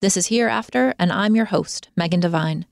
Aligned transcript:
This 0.00 0.16
is 0.16 0.28
Hereafter, 0.28 0.94
and 0.96 1.10
I'm 1.10 1.34
your 1.34 1.46
host, 1.46 1.88
Megan 1.96 2.20
Devine. 2.20 2.66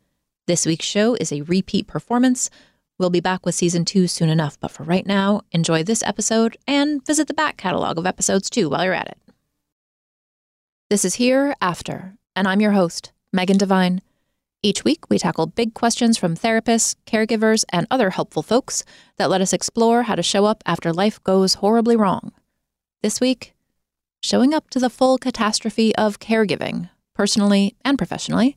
This 0.46 0.64
week's 0.64 0.86
show 0.86 1.16
is 1.16 1.32
a 1.32 1.42
repeat 1.42 1.88
performance. 1.88 2.50
We'll 3.00 3.10
be 3.10 3.18
back 3.18 3.44
with 3.44 3.56
season 3.56 3.84
two 3.84 4.06
soon 4.06 4.28
enough, 4.28 4.60
but 4.60 4.70
for 4.70 4.84
right 4.84 5.04
now, 5.04 5.40
enjoy 5.50 5.82
this 5.82 6.04
episode 6.04 6.56
and 6.68 7.04
visit 7.04 7.26
the 7.26 7.34
back 7.34 7.56
catalog 7.56 7.98
of 7.98 8.06
episodes 8.06 8.48
too 8.48 8.70
while 8.70 8.84
you're 8.84 8.94
at 8.94 9.08
it. 9.08 9.18
This 10.88 11.04
is 11.04 11.16
Hereafter, 11.16 12.14
and 12.36 12.46
I'm 12.46 12.60
your 12.60 12.70
host, 12.70 13.10
Megan 13.32 13.58
Devine. 13.58 14.02
Each 14.62 14.84
week, 14.84 15.10
we 15.10 15.18
tackle 15.18 15.46
big 15.46 15.74
questions 15.74 16.16
from 16.16 16.36
therapists, 16.36 16.94
caregivers, 17.06 17.64
and 17.70 17.88
other 17.90 18.10
helpful 18.10 18.44
folks 18.44 18.84
that 19.16 19.30
let 19.30 19.40
us 19.40 19.52
explore 19.52 20.04
how 20.04 20.14
to 20.14 20.22
show 20.22 20.44
up 20.44 20.62
after 20.64 20.92
life 20.92 21.20
goes 21.24 21.54
horribly 21.54 21.96
wrong. 21.96 22.30
This 23.02 23.20
week, 23.20 23.52
showing 24.22 24.54
up 24.54 24.70
to 24.70 24.78
the 24.78 24.88
full 24.88 25.18
catastrophe 25.18 25.92
of 25.96 26.20
caregiving, 26.20 26.88
personally 27.16 27.74
and 27.84 27.96
professionally, 27.96 28.56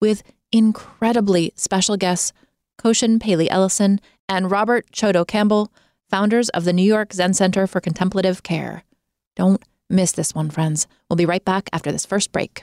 with 0.00 0.22
incredibly 0.52 1.52
special 1.56 1.96
guests 1.96 2.32
Koshin 2.78 3.20
Paley 3.20 3.50
Ellison 3.50 4.00
and 4.28 4.50
Robert 4.50 4.90
Chodo 4.92 5.26
Campbell, 5.26 5.72
founders 6.08 6.48
of 6.50 6.64
the 6.64 6.72
New 6.72 6.82
York 6.82 7.12
Zen 7.12 7.34
Center 7.34 7.66
for 7.66 7.80
Contemplative 7.80 8.42
Care. 8.42 8.84
Don't 9.34 9.62
miss 9.90 10.12
this 10.12 10.34
one, 10.34 10.50
friends. 10.50 10.86
We'll 11.08 11.16
be 11.16 11.26
right 11.26 11.44
back 11.44 11.68
after 11.72 11.90
this 11.90 12.06
first 12.06 12.30
break. 12.30 12.62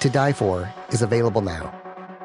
To 0.00 0.08
Die 0.08 0.32
For 0.32 0.72
is 0.88 1.02
available 1.02 1.42
now. 1.42 1.76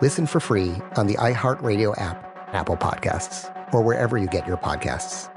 Listen 0.02 0.26
for 0.26 0.40
free 0.40 0.74
on 0.96 1.08
the 1.08 1.16
iHeartRadio 1.16 2.00
app, 2.00 2.50
Apple 2.54 2.78
Podcasts, 2.78 3.54
or 3.74 3.82
wherever 3.82 4.18
you 4.18 4.28
get 4.28 4.48
your 4.48 4.56
podcasts. 4.56 5.30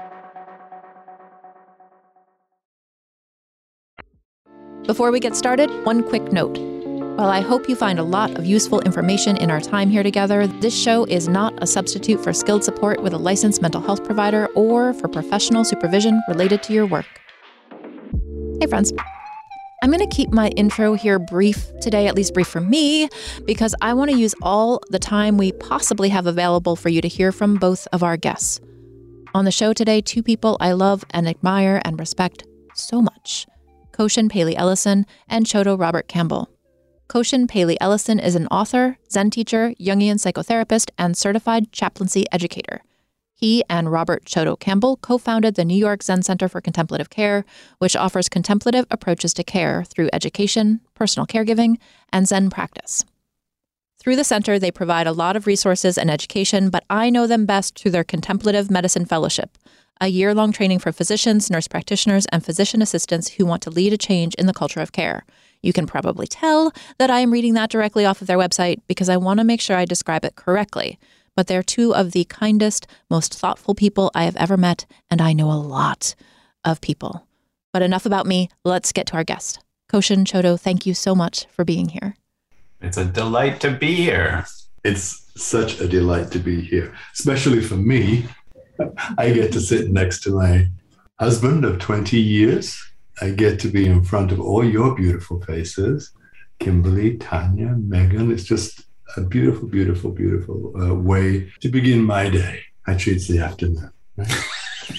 Before 4.85 5.11
we 5.11 5.19
get 5.19 5.35
started, 5.35 5.69
one 5.85 6.01
quick 6.01 6.31
note. 6.31 6.57
While 7.17 7.29
I 7.29 7.41
hope 7.41 7.67
you 7.67 7.75
find 7.75 7.99
a 7.99 8.03
lot 8.03 8.37
of 8.37 8.45
useful 8.45 8.79
information 8.81 9.35
in 9.35 9.51
our 9.51 9.59
time 9.59 9.89
here 9.89 10.03
together, 10.03 10.47
this 10.47 10.73
show 10.73 11.03
is 11.03 11.27
not 11.27 11.61
a 11.61 11.67
substitute 11.67 12.23
for 12.23 12.31
skilled 12.31 12.63
support 12.63 13.03
with 13.03 13.11
a 13.11 13.17
licensed 13.17 13.61
mental 13.61 13.81
health 13.81 14.05
provider 14.05 14.47
or 14.55 14.93
for 14.93 15.09
professional 15.09 15.65
supervision 15.65 16.21
related 16.29 16.63
to 16.63 16.73
your 16.73 16.85
work. 16.85 17.05
Hey, 18.61 18.67
friends. 18.67 18.93
I'm 19.81 19.91
going 19.91 20.07
to 20.07 20.15
keep 20.15 20.31
my 20.31 20.49
intro 20.49 20.93
here 20.93 21.19
brief 21.19 21.71
today, 21.79 22.07
at 22.07 22.15
least 22.15 22.33
brief 22.33 22.47
for 22.47 22.59
me, 22.59 23.07
because 23.45 23.73
I 23.81 23.93
want 23.93 24.11
to 24.11 24.17
use 24.17 24.35
all 24.41 24.81
the 24.89 24.99
time 24.99 25.37
we 25.37 25.53
possibly 25.53 26.09
have 26.09 26.27
available 26.27 26.75
for 26.75 26.89
you 26.89 26.99
to 27.01 27.07
hear 27.07 27.31
from 27.31 27.55
both 27.55 27.87
of 27.93 28.03
our 28.03 28.17
guests. 28.17 28.59
On 29.33 29.45
the 29.45 29.51
show 29.51 29.71
today, 29.71 30.01
two 30.01 30.21
people 30.21 30.57
I 30.59 30.73
love 30.73 31.05
and 31.11 31.29
admire 31.29 31.81
and 31.85 31.97
respect 31.97 32.43
so 32.73 33.01
much 33.01 33.47
Koshin 33.91 34.29
Paley 34.29 34.55
Ellison 34.55 35.05
and 35.29 35.45
Chodo 35.45 35.79
Robert 35.79 36.07
Campbell. 36.09 36.49
Koshin 37.07 37.49
Paley 37.49 37.79
Ellison 37.79 38.19
is 38.19 38.35
an 38.35 38.47
author, 38.47 38.97
Zen 39.09 39.29
teacher, 39.29 39.73
Jungian 39.79 40.15
psychotherapist, 40.15 40.89
and 40.97 41.17
certified 41.17 41.71
chaplaincy 41.71 42.25
educator. 42.31 42.81
He 43.39 43.63
and 43.69 43.89
Robert 43.89 44.25
Chodo 44.25 44.59
Campbell 44.59 44.97
co 44.97 45.17
founded 45.17 45.55
the 45.55 45.63
New 45.63 45.77
York 45.77 46.03
Zen 46.03 46.23
Center 46.23 46.49
for 46.49 46.59
Contemplative 46.59 47.09
Care, 47.09 47.45
which 47.77 47.95
offers 47.95 48.27
contemplative 48.27 48.85
approaches 48.91 49.33
to 49.35 49.45
care 49.45 49.85
through 49.85 50.09
education, 50.11 50.81
personal 50.93 51.25
caregiving, 51.25 51.77
and 52.11 52.27
Zen 52.27 52.49
practice. 52.49 53.05
Through 53.97 54.17
the 54.17 54.25
center, 54.25 54.59
they 54.59 54.71
provide 54.71 55.07
a 55.07 55.13
lot 55.13 55.37
of 55.37 55.47
resources 55.47 55.97
and 55.97 56.11
education, 56.11 56.69
but 56.69 56.83
I 56.89 57.09
know 57.09 57.27
them 57.27 57.45
best 57.45 57.79
through 57.79 57.91
their 57.91 58.03
Contemplative 58.03 58.69
Medicine 58.69 59.05
Fellowship, 59.05 59.57
a 60.01 60.09
year 60.09 60.33
long 60.33 60.51
training 60.51 60.79
for 60.79 60.91
physicians, 60.91 61.49
nurse 61.49 61.69
practitioners, 61.69 62.25
and 62.33 62.43
physician 62.43 62.81
assistants 62.81 63.29
who 63.29 63.45
want 63.45 63.61
to 63.61 63.69
lead 63.69 63.93
a 63.93 63.97
change 63.97 64.35
in 64.35 64.47
the 64.47 64.53
culture 64.53 64.81
of 64.81 64.91
care. 64.91 65.23
You 65.61 65.71
can 65.71 65.87
probably 65.87 66.27
tell 66.27 66.73
that 66.97 67.09
I 67.09 67.21
am 67.21 67.31
reading 67.31 67.53
that 67.53 67.69
directly 67.69 68.05
off 68.05 68.19
of 68.19 68.27
their 68.27 68.37
website 68.37 68.81
because 68.87 69.07
I 69.07 69.15
want 69.15 69.39
to 69.39 69.45
make 69.45 69.61
sure 69.61 69.77
I 69.77 69.85
describe 69.85 70.25
it 70.25 70.35
correctly. 70.35 70.99
But 71.35 71.47
they're 71.47 71.63
two 71.63 71.93
of 71.93 72.11
the 72.11 72.25
kindest, 72.25 72.87
most 73.09 73.33
thoughtful 73.33 73.75
people 73.75 74.11
I 74.13 74.23
have 74.25 74.35
ever 74.37 74.57
met, 74.57 74.85
and 75.09 75.21
I 75.21 75.33
know 75.33 75.51
a 75.51 75.53
lot 75.53 76.15
of 76.63 76.81
people. 76.81 77.27
But 77.71 77.81
enough 77.81 78.05
about 78.05 78.25
me. 78.25 78.49
Let's 78.63 78.91
get 78.91 79.07
to 79.07 79.15
our 79.15 79.23
guest. 79.23 79.59
Koshin 79.91 80.25
Chodo, 80.25 80.59
thank 80.59 80.85
you 80.85 80.93
so 80.93 81.15
much 81.15 81.45
for 81.51 81.65
being 81.65 81.89
here. 81.89 82.15
It's 82.81 82.97
a 82.97 83.05
delight 83.05 83.59
to 83.61 83.71
be 83.71 83.95
here. 83.95 84.45
It's 84.83 85.25
such 85.35 85.79
a 85.79 85.87
delight 85.87 86.31
to 86.31 86.39
be 86.39 86.61
here, 86.61 86.93
especially 87.13 87.61
for 87.61 87.75
me. 87.75 88.25
I 89.17 89.31
get 89.31 89.51
to 89.53 89.59
sit 89.59 89.91
next 89.91 90.21
to 90.23 90.31
my 90.31 90.67
husband 91.19 91.65
of 91.65 91.79
20 91.79 92.19
years. 92.19 92.81
I 93.21 93.31
get 93.31 93.59
to 93.61 93.67
be 93.67 93.85
in 93.85 94.03
front 94.03 94.31
of 94.31 94.39
all 94.39 94.63
your 94.63 94.95
beautiful 94.95 95.41
faces 95.41 96.13
Kimberly, 96.59 97.17
Tanya, 97.17 97.75
Megan. 97.77 98.31
It's 98.31 98.43
just 98.43 98.85
a 99.17 99.21
beautiful, 99.21 99.67
beautiful, 99.67 100.11
beautiful 100.11 100.73
uh, 100.81 100.93
way 100.93 101.51
to 101.61 101.69
begin 101.69 102.03
my 102.03 102.29
day. 102.29 102.61
Actually, 102.87 103.15
it's 103.15 103.27
the 103.27 103.39
afternoon. 103.39 103.91
Right? 104.17 104.45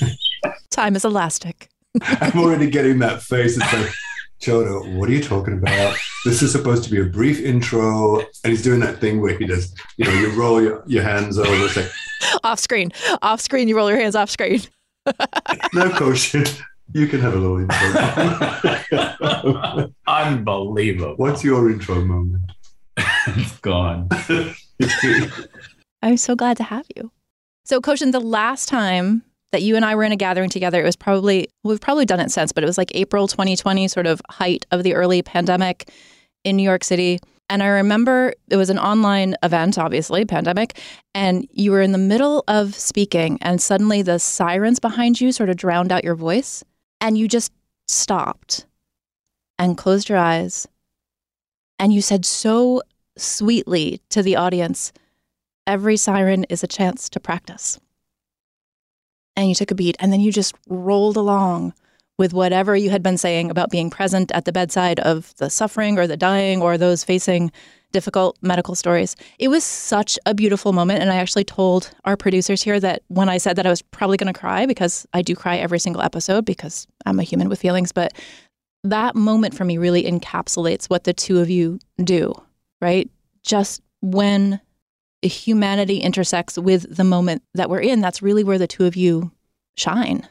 Time 0.70 0.96
is 0.96 1.04
elastic. 1.04 1.68
I'm 2.02 2.38
already 2.38 2.70
getting 2.70 2.98
that 3.00 3.22
face. 3.22 3.56
It's 3.56 3.72
like, 3.72 3.92
Chodo, 4.40 4.96
what 4.96 5.08
are 5.08 5.12
you 5.12 5.22
talking 5.22 5.54
about? 5.54 5.96
This 6.24 6.42
is 6.42 6.52
supposed 6.52 6.84
to 6.84 6.90
be 6.90 7.00
a 7.00 7.04
brief 7.04 7.40
intro. 7.40 8.20
And 8.20 8.26
he's 8.44 8.62
doing 8.62 8.80
that 8.80 9.00
thing 9.00 9.20
where 9.20 9.36
he 9.36 9.46
does, 9.46 9.74
you 9.96 10.06
know, 10.06 10.12
you 10.12 10.30
roll 10.40 10.62
your, 10.62 10.82
your 10.86 11.02
hands 11.02 11.38
over. 11.38 11.48
It's 11.50 11.76
like, 11.76 11.90
off 12.44 12.58
screen. 12.58 12.92
Off 13.22 13.40
screen, 13.40 13.68
you 13.68 13.76
roll 13.76 13.90
your 13.90 14.00
hands 14.00 14.14
off 14.14 14.30
screen. 14.30 14.60
no 15.06 15.88
Koshin. 15.90 16.60
You 16.92 17.06
can 17.06 17.20
have 17.20 17.34
a 17.34 17.36
little 17.36 17.58
intro. 17.58 17.76
Unbelievable. 20.06 21.14
What's 21.16 21.44
your 21.44 21.70
intro 21.70 22.00
moment? 22.00 22.42
It's 23.26 23.58
gone. 23.58 24.08
I'm 26.02 26.16
so 26.16 26.34
glad 26.34 26.56
to 26.58 26.62
have 26.64 26.86
you. 26.96 27.10
So, 27.64 27.80
Koshin, 27.80 28.12
the 28.12 28.20
last 28.20 28.68
time 28.68 29.22
that 29.52 29.62
you 29.62 29.76
and 29.76 29.84
I 29.84 29.94
were 29.94 30.04
in 30.04 30.12
a 30.12 30.16
gathering 30.16 30.50
together, 30.50 30.80
it 30.80 30.84
was 30.84 30.96
probably, 30.96 31.48
we've 31.64 31.80
probably 31.80 32.06
done 32.06 32.20
it 32.20 32.30
since, 32.30 32.52
but 32.52 32.64
it 32.64 32.66
was 32.66 32.78
like 32.78 32.94
April 32.94 33.26
2020, 33.28 33.88
sort 33.88 34.06
of 34.06 34.22
height 34.30 34.66
of 34.70 34.82
the 34.82 34.94
early 34.94 35.22
pandemic 35.22 35.90
in 36.44 36.56
New 36.56 36.62
York 36.62 36.84
City. 36.84 37.18
And 37.48 37.62
I 37.62 37.66
remember 37.66 38.32
it 38.48 38.56
was 38.56 38.70
an 38.70 38.78
online 38.78 39.34
event, 39.42 39.76
obviously, 39.76 40.24
pandemic, 40.24 40.78
and 41.14 41.48
you 41.50 41.72
were 41.72 41.80
in 41.82 41.92
the 41.92 41.98
middle 41.98 42.44
of 42.46 42.76
speaking, 42.76 43.38
and 43.42 43.60
suddenly 43.60 44.02
the 44.02 44.20
sirens 44.20 44.78
behind 44.78 45.20
you 45.20 45.32
sort 45.32 45.50
of 45.50 45.56
drowned 45.56 45.90
out 45.90 46.04
your 46.04 46.14
voice, 46.14 46.62
and 47.00 47.18
you 47.18 47.26
just 47.26 47.52
stopped 47.88 48.66
and 49.58 49.76
closed 49.76 50.08
your 50.08 50.18
eyes. 50.18 50.68
And 51.80 51.92
you 51.92 52.02
said 52.02 52.24
so 52.24 52.82
sweetly 53.20 54.00
to 54.10 54.22
the 54.22 54.36
audience, 54.36 54.92
Every 55.70 55.96
siren 55.96 56.42
is 56.44 56.64
a 56.64 56.66
chance 56.66 57.08
to 57.10 57.20
practice. 57.20 57.78
And 59.36 59.48
you 59.48 59.54
took 59.54 59.70
a 59.70 59.74
beat, 59.76 59.96
and 60.00 60.12
then 60.12 60.20
you 60.20 60.32
just 60.32 60.54
rolled 60.68 61.16
along 61.16 61.74
with 62.18 62.32
whatever 62.34 62.76
you 62.76 62.90
had 62.90 63.04
been 63.04 63.16
saying 63.16 63.50
about 63.50 63.70
being 63.70 63.88
present 63.88 64.32
at 64.32 64.44
the 64.44 64.52
bedside 64.52 64.98
of 64.98 65.32
the 65.36 65.48
suffering 65.48 65.96
or 65.96 66.08
the 66.08 66.16
dying 66.16 66.60
or 66.60 66.76
those 66.76 67.04
facing 67.04 67.52
difficult 67.92 68.36
medical 68.42 68.74
stories. 68.74 69.14
It 69.38 69.46
was 69.46 69.62
such 69.62 70.18
a 70.26 70.34
beautiful 70.34 70.72
moment. 70.72 71.02
And 71.02 71.10
I 71.10 71.16
actually 71.16 71.44
told 71.44 71.90
our 72.04 72.16
producers 72.16 72.62
here 72.62 72.80
that 72.80 73.02
when 73.06 73.28
I 73.28 73.38
said 73.38 73.54
that 73.54 73.66
I 73.66 73.70
was 73.70 73.80
probably 73.80 74.16
going 74.16 74.32
to 74.32 74.38
cry, 74.38 74.66
because 74.66 75.06
I 75.12 75.22
do 75.22 75.36
cry 75.36 75.56
every 75.56 75.78
single 75.78 76.02
episode 76.02 76.44
because 76.44 76.86
I'm 77.06 77.20
a 77.20 77.22
human 77.22 77.48
with 77.48 77.60
feelings, 77.60 77.92
but 77.92 78.12
that 78.82 79.14
moment 79.14 79.54
for 79.54 79.64
me 79.64 79.78
really 79.78 80.02
encapsulates 80.02 80.90
what 80.90 81.04
the 81.04 81.12
two 81.12 81.38
of 81.38 81.48
you 81.48 81.78
do, 82.02 82.34
right? 82.80 83.10
Just 83.42 83.82
when 84.00 84.60
humanity 85.22 85.98
intersects 85.98 86.58
with 86.58 86.96
the 86.96 87.04
moment 87.04 87.42
that 87.54 87.70
we're 87.70 87.80
in, 87.80 88.00
that's 88.00 88.22
really 88.22 88.44
where 88.44 88.58
the 88.58 88.66
two 88.66 88.86
of 88.86 88.96
you 88.96 89.30
shine. 89.76 90.26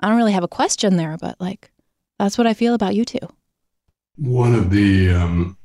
I 0.00 0.08
don't 0.08 0.16
really 0.16 0.32
have 0.32 0.44
a 0.44 0.48
question 0.48 0.96
there, 0.96 1.16
but 1.20 1.40
like 1.40 1.70
that's 2.18 2.36
what 2.36 2.46
I 2.46 2.54
feel 2.54 2.74
about 2.74 2.94
you 2.94 3.04
two. 3.04 3.18
One 4.16 4.54
of 4.54 4.70
the 4.70 5.10
um, 5.10 5.56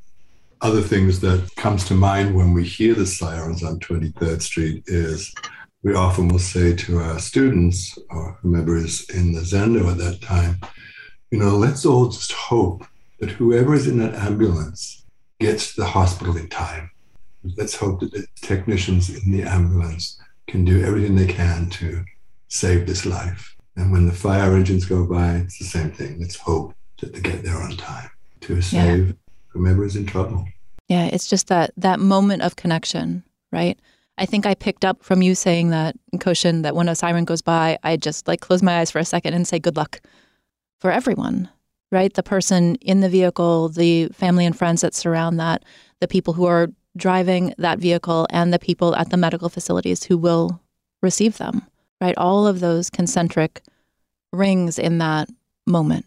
other 0.61 0.81
things 0.81 1.19
that 1.21 1.49
comes 1.55 1.85
to 1.85 1.93
mind 1.93 2.35
when 2.35 2.53
we 2.53 2.63
hear 2.63 2.93
the 2.93 3.05
sirens 3.05 3.63
on 3.63 3.79
23rd 3.79 4.41
Street 4.41 4.83
is 4.87 5.33
we 5.83 5.95
often 5.95 6.27
will 6.27 6.39
say 6.39 6.75
to 6.75 6.99
our 6.99 7.19
students 7.19 7.97
or 8.09 8.37
whomever 8.41 8.77
is 8.77 9.09
in 9.09 9.33
the 9.33 9.41
Zendo 9.41 9.89
at 9.89 9.97
that 9.97 10.21
time, 10.21 10.59
you 11.31 11.39
know, 11.39 11.57
let's 11.57 11.85
all 11.85 12.09
just 12.09 12.33
hope 12.33 12.85
that 13.19 13.31
whoever 13.31 13.73
is 13.73 13.87
in 13.87 13.97
that 13.99 14.13
ambulance 14.13 15.00
gets 15.41 15.73
to 15.73 15.81
the 15.81 15.87
hospital 15.87 16.37
in 16.37 16.47
time. 16.47 16.91
Let's 17.57 17.75
hope 17.75 17.99
that 17.99 18.11
the 18.11 18.27
technicians 18.41 19.09
in 19.09 19.31
the 19.31 19.43
ambulance 19.43 20.19
can 20.47 20.63
do 20.63 20.83
everything 20.85 21.15
they 21.15 21.27
can 21.27 21.69
to 21.71 22.05
save 22.47 22.85
this 22.85 23.05
life. 23.05 23.55
And 23.75 23.91
when 23.91 24.05
the 24.05 24.13
fire 24.13 24.55
engines 24.55 24.85
go 24.85 25.05
by, 25.05 25.35
it's 25.37 25.57
the 25.57 25.65
same 25.65 25.91
thing. 25.91 26.19
Let's 26.19 26.37
hope 26.37 26.73
that 26.99 27.13
they 27.13 27.21
get 27.21 27.43
there 27.43 27.57
on 27.57 27.71
time 27.77 28.09
to 28.41 28.61
save 28.61 29.07
yeah. 29.07 29.13
whomever 29.47 29.83
is 29.83 29.95
in 29.95 30.05
trouble. 30.05 30.47
Yeah, 30.87 31.05
it's 31.05 31.27
just 31.27 31.47
that 31.47 31.71
that 31.77 31.99
moment 31.99 32.43
of 32.43 32.55
connection, 32.57 33.23
right? 33.51 33.79
I 34.17 34.25
think 34.25 34.45
I 34.45 34.53
picked 34.53 34.85
up 34.85 35.03
from 35.03 35.21
you 35.21 35.33
saying 35.33 35.69
that 35.69 35.95
in 36.11 36.19
Koshin 36.19 36.63
that 36.63 36.75
when 36.75 36.89
a 36.89 36.95
siren 36.95 37.25
goes 37.25 37.41
by, 37.41 37.79
I 37.81 37.97
just 37.97 38.27
like 38.27 38.41
close 38.41 38.61
my 38.61 38.79
eyes 38.79 38.91
for 38.91 38.99
a 38.99 39.05
second 39.05 39.33
and 39.33 39.47
say 39.47 39.57
good 39.57 39.77
luck 39.77 40.01
for 40.79 40.91
everyone, 40.91 41.49
right? 41.91 42.13
The 42.13 42.23
person 42.23 42.75
in 42.75 43.01
the 43.01 43.09
vehicle, 43.09 43.69
the 43.69 44.07
family 44.09 44.45
and 44.45 44.57
friends 44.57 44.81
that 44.81 44.95
surround 44.95 45.39
that, 45.39 45.63
the 45.99 46.07
people 46.07 46.33
who 46.33 46.45
are 46.45 46.69
driving 46.97 47.53
that 47.57 47.79
vehicle, 47.79 48.27
and 48.29 48.53
the 48.53 48.59
people 48.59 48.95
at 48.95 49.09
the 49.11 49.17
medical 49.17 49.49
facilities 49.49 50.03
who 50.03 50.17
will 50.17 50.61
receive 51.01 51.37
them 51.37 51.67
right? 52.01 52.17
All 52.17 52.47
of 52.47 52.59
those 52.59 52.89
concentric 52.89 53.61
rings 54.33 54.77
in 54.79 54.97
that 54.97 55.29
moment. 55.67 56.05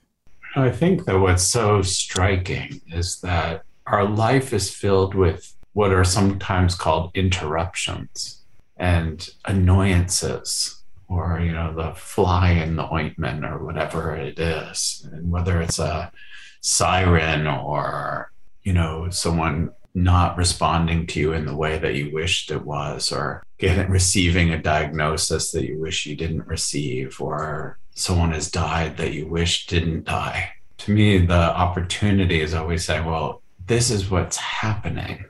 I 0.57 0.71
think 0.71 1.05
that 1.05 1.19
what's 1.19 1.45
so 1.45 1.81
striking 1.83 2.81
is 2.93 3.21
that 3.21 3.65
our 3.87 4.05
life 4.05 4.53
is 4.53 4.71
filled 4.71 5.15
with 5.15 5.55
what 5.73 5.93
are 5.93 6.05
sometimes 6.05 6.75
called 6.75 7.11
interruptions 7.15 8.43
and 8.77 9.31
annoyances 9.47 10.83
or 11.15 11.41
you 11.41 11.53
know 11.53 11.73
the 11.75 11.95
fly 11.95 12.51
in 12.51 12.77
the 12.77 12.93
ointment 12.93 13.45
or 13.45 13.65
whatever 13.65 14.15
it 14.15 14.39
is 14.39 15.07
and 15.13 15.31
whether 15.31 15.61
it's 15.63 15.79
a 15.79 16.11
siren 16.61 17.47
or 17.47 18.33
you 18.63 18.73
know 18.73 19.09
someone 19.11 19.71
not 19.95 20.37
responding 20.37 21.07
to 21.07 21.21
you 21.21 21.33
in 21.33 21.47
the 21.47 21.55
way 21.55 21.79
that 21.79 21.95
you 21.95 22.13
wished 22.13 22.51
it 22.51 22.65
was, 22.65 23.13
or 23.13 23.45
getting 23.59 23.89
receiving 23.89 24.51
a 24.51 24.61
diagnosis 24.61 25.53
that 25.53 25.65
you 25.65 25.79
wish 25.79 26.05
you 26.05 26.17
didn't 26.17 26.47
receive, 26.49 27.21
or 27.21 27.79
someone 27.95 28.33
has 28.33 28.51
died 28.51 28.97
that 28.97 29.13
you 29.13 29.29
wish 29.29 29.67
didn't 29.67 30.05
die. 30.05 30.51
To 30.79 30.91
me, 30.91 31.19
the 31.19 31.33
opportunity 31.33 32.41
is 32.41 32.55
always 32.55 32.85
saying, 32.85 33.05
well, 33.05 33.43
this 33.67 33.91
is 33.91 34.11
what's 34.11 34.37
happening. 34.37 35.25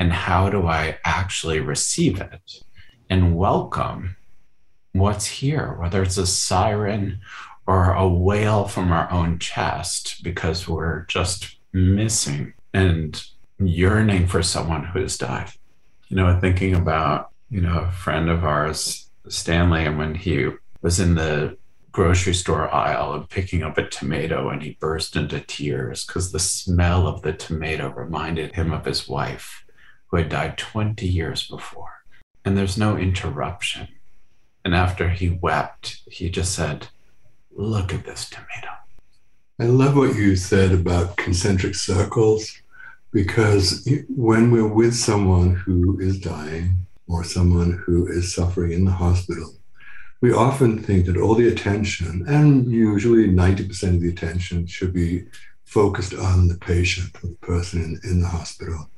And 0.00 0.12
how 0.12 0.50
do 0.50 0.66
I 0.66 0.98
actually 1.04 1.60
receive 1.60 2.20
it 2.20 2.62
and 3.08 3.36
welcome 3.36 4.16
what's 4.92 5.26
here, 5.26 5.76
whether 5.78 6.02
it's 6.02 6.18
a 6.18 6.26
siren 6.26 7.20
or 7.66 7.92
a 7.92 8.08
wail 8.08 8.66
from 8.66 8.90
our 8.92 9.10
own 9.10 9.38
chest 9.38 10.22
because 10.24 10.68
we're 10.68 11.04
just 11.06 11.56
missing. 11.72 12.52
And 12.72 13.22
yearning 13.60 14.26
for 14.26 14.42
someone 14.42 14.84
who's 14.84 15.18
died. 15.18 15.50
You 16.08 16.16
know, 16.16 16.38
thinking 16.40 16.74
about, 16.74 17.30
you 17.50 17.60
know, 17.60 17.80
a 17.80 17.92
friend 17.92 18.28
of 18.28 18.44
ours, 18.44 19.10
Stanley, 19.28 19.84
and 19.84 19.98
when 19.98 20.14
he 20.14 20.48
was 20.82 20.98
in 20.98 21.14
the 21.14 21.56
grocery 21.92 22.34
store 22.34 22.72
aisle 22.72 23.12
and 23.14 23.28
picking 23.28 23.62
up 23.62 23.76
a 23.76 23.88
tomato 23.88 24.48
and 24.48 24.62
he 24.62 24.76
burst 24.80 25.16
into 25.16 25.40
tears 25.40 26.04
because 26.04 26.30
the 26.30 26.38
smell 26.38 27.06
of 27.06 27.22
the 27.22 27.32
tomato 27.32 27.90
reminded 27.90 28.54
him 28.54 28.72
of 28.72 28.84
his 28.84 29.08
wife 29.08 29.64
who 30.06 30.16
had 30.16 30.28
died 30.28 30.56
20 30.56 31.06
years 31.06 31.46
before. 31.48 32.04
And 32.44 32.56
there's 32.56 32.78
no 32.78 32.96
interruption. 32.96 33.88
And 34.64 34.74
after 34.74 35.08
he 35.08 35.30
wept, 35.30 36.02
he 36.10 36.30
just 36.30 36.54
said, 36.54 36.88
Look 37.52 37.92
at 37.92 38.04
this 38.04 38.28
tomato. 38.28 38.68
I 39.60 39.64
love 39.64 39.96
what 39.96 40.14
you 40.14 40.36
said 40.36 40.72
about 40.72 41.16
concentric 41.16 41.74
circles 41.74 42.50
because 43.12 43.86
when 44.08 44.50
we're 44.50 44.66
with 44.66 44.94
someone 44.94 45.54
who 45.54 45.98
is 45.98 46.18
dying 46.20 46.86
or 47.08 47.24
someone 47.24 47.82
who 47.84 48.06
is 48.06 48.34
suffering 48.34 48.72
in 48.72 48.84
the 48.84 48.92
hospital, 48.92 49.52
we 50.20 50.32
often 50.32 50.82
think 50.82 51.06
that 51.06 51.16
all 51.16 51.34
the 51.34 51.48
attention, 51.48 52.24
and 52.28 52.70
usually 52.70 53.28
90% 53.28 53.94
of 53.94 54.00
the 54.00 54.10
attention, 54.10 54.66
should 54.66 54.92
be 54.92 55.24
focused 55.64 56.14
on 56.14 56.48
the 56.48 56.58
patient 56.58 57.10
or 57.22 57.30
the 57.30 57.36
person 57.36 57.82
in, 57.82 58.00
in 58.10 58.20
the 58.20 58.28
hospital. 58.28 58.90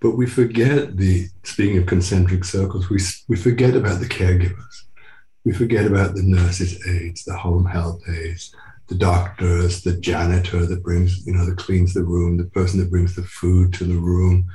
But 0.00 0.12
we 0.12 0.26
forget 0.26 0.96
the, 0.96 1.28
speaking 1.42 1.78
of 1.78 1.86
concentric 1.86 2.44
circles, 2.44 2.88
we, 2.90 2.98
we 3.28 3.36
forget 3.36 3.74
about 3.74 4.00
the 4.00 4.06
caregivers. 4.06 4.84
We 5.48 5.54
forget 5.54 5.86
about 5.86 6.14
the 6.14 6.22
nurses' 6.22 6.86
aides, 6.86 7.24
the 7.24 7.34
home 7.34 7.64
health 7.64 8.02
aides, 8.06 8.54
the 8.88 8.94
doctors, 8.94 9.80
the 9.80 9.94
janitor 9.94 10.66
that 10.66 10.82
brings, 10.82 11.26
you 11.26 11.32
know, 11.32 11.46
that 11.46 11.56
cleans 11.56 11.94
the 11.94 12.04
room, 12.04 12.36
the 12.36 12.44
person 12.44 12.78
that 12.78 12.90
brings 12.90 13.16
the 13.16 13.22
food 13.22 13.72
to 13.72 13.84
the 13.84 13.96
room, 13.96 14.46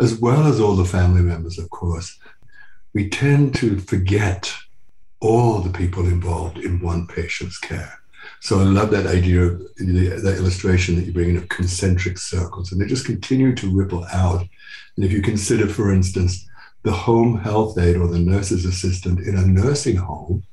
as 0.00 0.18
well 0.18 0.48
as 0.48 0.58
all 0.58 0.74
the 0.74 0.84
family 0.84 1.22
members, 1.22 1.56
of 1.56 1.70
course. 1.70 2.18
We 2.94 3.08
tend 3.08 3.54
to 3.56 3.78
forget 3.78 4.52
all 5.20 5.60
the 5.60 5.70
people 5.70 6.04
involved 6.04 6.58
in 6.58 6.80
one 6.80 7.06
patient's 7.06 7.58
care. 7.58 8.00
So 8.40 8.58
I 8.58 8.64
love 8.64 8.90
that 8.90 9.06
idea 9.06 9.40
of 9.40 9.60
that 9.76 10.34
illustration 10.36 10.96
that 10.96 11.04
you 11.06 11.12
bring 11.12 11.30
in 11.30 11.36
of 11.36 11.48
concentric 11.48 12.18
circles, 12.18 12.72
and 12.72 12.80
they 12.80 12.86
just 12.86 13.06
continue 13.06 13.54
to 13.54 13.70
ripple 13.70 14.04
out. 14.12 14.44
And 14.96 15.04
if 15.04 15.12
you 15.12 15.22
consider, 15.22 15.68
for 15.68 15.92
instance, 15.92 16.44
the 16.84 16.92
home 16.92 17.38
health 17.38 17.76
aide 17.78 17.96
or 17.96 18.06
the 18.06 18.18
nurse's 18.18 18.64
assistant 18.64 19.18
in 19.18 19.36
a 19.36 19.46
nursing 19.46 19.96
home 19.96 20.44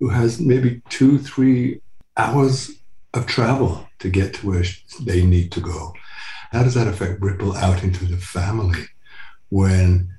who 0.00 0.08
has 0.08 0.40
maybe 0.40 0.82
two, 0.88 1.18
three 1.18 1.80
hours 2.16 2.70
of 3.14 3.26
travel 3.26 3.88
to 3.98 4.08
get 4.08 4.34
to 4.34 4.46
where 4.46 4.64
they 5.02 5.24
need 5.24 5.52
to 5.52 5.60
go. 5.60 5.92
How 6.50 6.62
does 6.62 6.74
that 6.74 6.88
affect 6.88 7.20
ripple 7.20 7.54
out 7.56 7.82
into 7.82 8.06
the 8.06 8.16
family 8.16 8.84
when 9.50 10.10